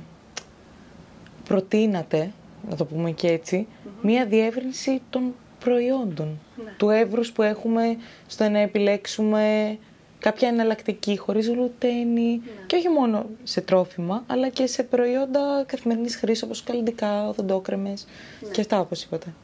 [1.44, 2.32] προτείνατε,
[2.70, 3.66] να το πούμε και ετσι
[4.02, 6.38] μία διεύρυνση των προϊόντων.
[6.64, 6.74] Ναι.
[6.76, 7.96] Του εύρους που έχουμε
[8.26, 9.78] στο να επιλέξουμε
[10.18, 12.66] κάποια εναλλακτική χωρίς γλουτένη ναι.
[12.66, 18.06] και όχι μόνο σε τρόφιμα, αλλά και σε προϊόντα καθημερινής χρήσης όπως καλλιντικά, οδοντόκρεμες
[18.40, 18.48] ναι.
[18.48, 19.34] και αυτά όπως είπατε.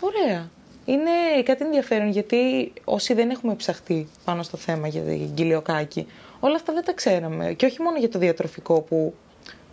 [0.00, 0.50] Ωραία
[0.84, 6.06] είναι κάτι ενδιαφέρον γιατί όσοι δεν έχουμε ψαχτεί πάνω στο θέμα για την κοιλιοκάκη,
[6.40, 7.52] όλα αυτά δεν τα ξέραμε.
[7.52, 9.14] Και όχι μόνο για το διατροφικό που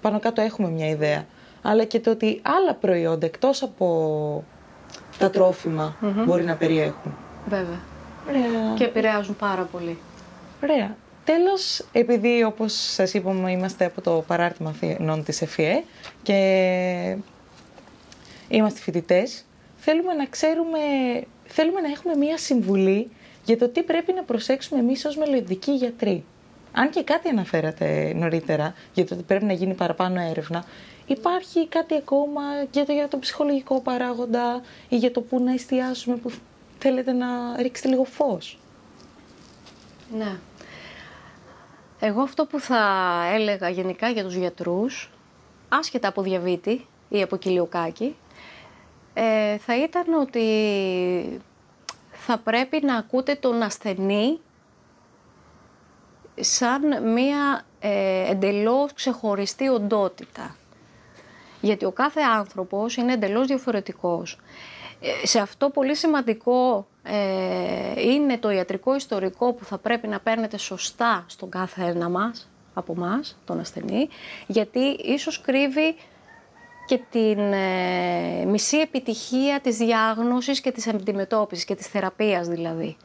[0.02, 1.26] πάνω κάτω έχουμε μια ιδέα,
[1.62, 4.44] αλλά και το ότι άλλα προϊόντα εκτός από
[5.18, 5.96] τα τροφιμα
[6.26, 7.14] μπορεί να περιέχουν.
[7.48, 7.80] Βέβαια.
[8.30, 8.74] Ωραία.
[8.78, 9.98] Και επηρεάζουν πάρα πολύ.
[10.64, 10.96] Ωραία.
[11.24, 15.84] Τέλος, επειδή όπως σας είπαμε είμαστε από το παράρτημα Αθηνών της ΕΦΙΕ
[16.24, 17.18] και
[18.48, 19.46] είμαστε φοιτητές,
[19.78, 20.80] θέλουμε να ξέρουμε,
[21.46, 23.10] θέλουμε να έχουμε μία συμβουλή
[23.46, 26.24] για το τι πρέπει να προσέξουμε εμείς ως μελλοντικοί γιατροί.
[26.74, 30.64] Αν και κάτι αναφέρατε νωρίτερα για το ότι πρέπει να γίνει παραπάνω έρευνα,
[31.06, 32.42] υπάρχει κάτι ακόμα
[32.72, 36.32] για το, για το ψυχολογικό παράγοντα ή για το που να εστιάσουμε που
[36.80, 38.60] θέλετε να ρίξετε λίγο φως;
[40.18, 40.36] Ναι.
[42.00, 42.84] Εγώ αυτό που θα
[43.34, 45.12] έλεγα γενικά για τους γιατρούς,
[45.70, 48.16] άσχετα από διαβήτη ή από κοιλιοκάκι,
[49.14, 51.42] ε, θα ήταν ότι
[52.12, 54.40] θα πρέπει να ακούτε τον ασθενή
[56.44, 60.56] σαν μία ε, εντελώς ξεχωριστή οντότητα.
[61.62, 64.38] Γιατί ο κάθε άνθρωπος είναι εντελώς διαφορετικός.
[65.02, 70.58] Ε, σε αυτό πολύ σημαντικό ε, είναι το ιατρικό ιστορικό που θα πρέπει να παίρνετε
[70.58, 74.10] σωστά στον κάθε ένα μας, από μας, τον ασθενή,
[74.48, 75.96] γιατί ίσως κρύβει
[76.86, 82.98] και την ε, μισή επιτυχία της διάγνωσης και της αντιμετώπισης και της θεραπείας δηλαδή.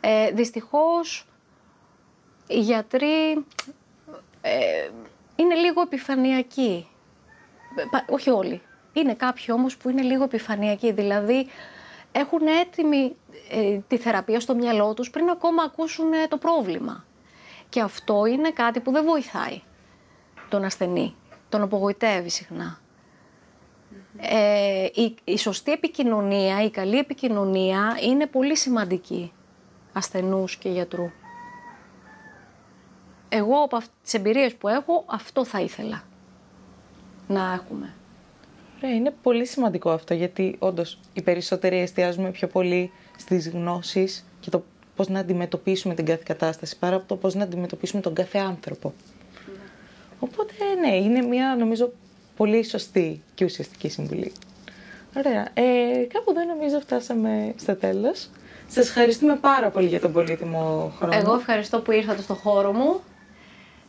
[0.00, 1.26] Ε, δυστυχώς
[2.46, 3.44] οι γιατροί
[4.40, 4.90] ε,
[5.36, 6.88] είναι λίγο επιφανειακοί.
[8.08, 8.62] Όχι όλοι.
[8.92, 10.92] Είναι κάποιοι όμως που είναι λίγο επιφανειακοί.
[10.92, 11.46] Δηλαδή
[12.12, 13.16] έχουν έτοιμη
[13.50, 17.04] ε, τη θεραπεία στο μυαλό τους πριν ακόμα ακούσουν το πρόβλημα.
[17.68, 19.62] Και αυτό είναι κάτι που δεν βοηθάει
[20.48, 21.14] τον ασθενή
[21.54, 22.78] τον απογοητεύει συχνά.
[24.16, 29.32] Ε, η, η σωστή επικοινωνία, η καλή επικοινωνία είναι πολύ σημαντική
[29.92, 31.10] ασθενούς και γιατρού.
[33.36, 36.02] Εγώ από τις εμπειρίες που έχω αυτό θα ήθελα
[37.28, 37.94] να έχουμε.
[38.80, 44.50] Ρε, είναι πολύ σημαντικό αυτό γιατί όντως οι περισσότεροι εστιάζουμε πιο πολύ στις γνώσεις και
[44.50, 44.64] το
[44.96, 48.92] πώς να αντιμετωπίσουμε την κάθε κατάσταση παρά από το πώς να αντιμετωπίσουμε τον κάθε άνθρωπο.
[50.18, 51.92] Οπότε, ναι, είναι μια νομίζω
[52.36, 54.32] πολύ σωστή και ουσιαστική συμβουλή.
[55.16, 55.48] Ωραία.
[55.54, 58.30] Ε, κάπου εδώ νομίζω φτάσαμε στο τέλος.
[58.68, 61.14] Σας ευχαριστούμε πάρα πολύ για τον πολύτιμο χρόνο.
[61.16, 63.00] Εγώ ευχαριστώ που ήρθατε στο χώρο μου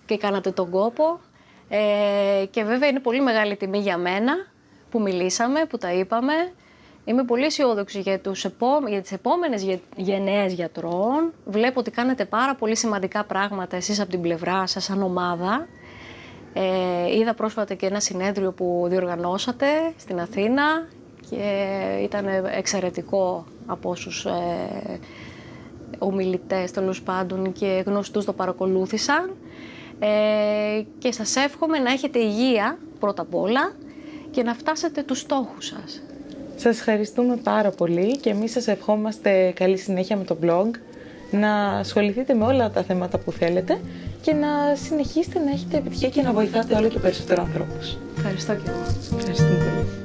[0.05, 1.19] και κάνατε τον κόπο.
[1.69, 4.33] Ε, και βέβαια είναι πολύ μεγάλη τιμή για μένα
[4.89, 6.33] που μιλήσαμε, που τα είπαμε
[7.05, 8.67] Είμαι πολύ αισιόδοξη για, τους επό...
[8.87, 11.33] για τις επόμενες γενναίες γιατρών.
[11.45, 15.67] Βλέπω ότι κάνετε πάρα πολύ σημαντικά πράγματα εσείς από την πλευρά σας σαν ομάδα.
[16.53, 19.65] Ε, είδα πρόσφατα και ένα συνέδριο που διοργανώσατε
[19.97, 20.87] στην Αθήνα
[21.29, 21.67] και
[22.03, 22.25] ήταν
[22.57, 24.99] εξαιρετικό από όσους ε,
[25.99, 29.35] ομιλητές τέλος πάντων και γνωστούς το παρακολούθησαν.
[29.99, 33.71] Ε, και σας εύχομαι να έχετε υγεία πρώτα απ' όλα
[34.31, 36.01] και να φτάσετε τους στόχους σας.
[36.55, 40.67] Σας ευχαριστούμε πάρα πολύ και εμείς σας ευχόμαστε καλή συνέχεια με το blog,
[41.31, 43.79] να ασχοληθείτε με όλα τα θέματα που θέλετε
[44.21, 47.97] και να συνεχίσετε να έχετε επιτυχία και να βοηθάτε όλο και περισσότερο ανθρώπους.
[48.17, 49.17] Ευχαριστώ και εγώ.
[49.17, 50.04] Ευχαριστούμε πολύ.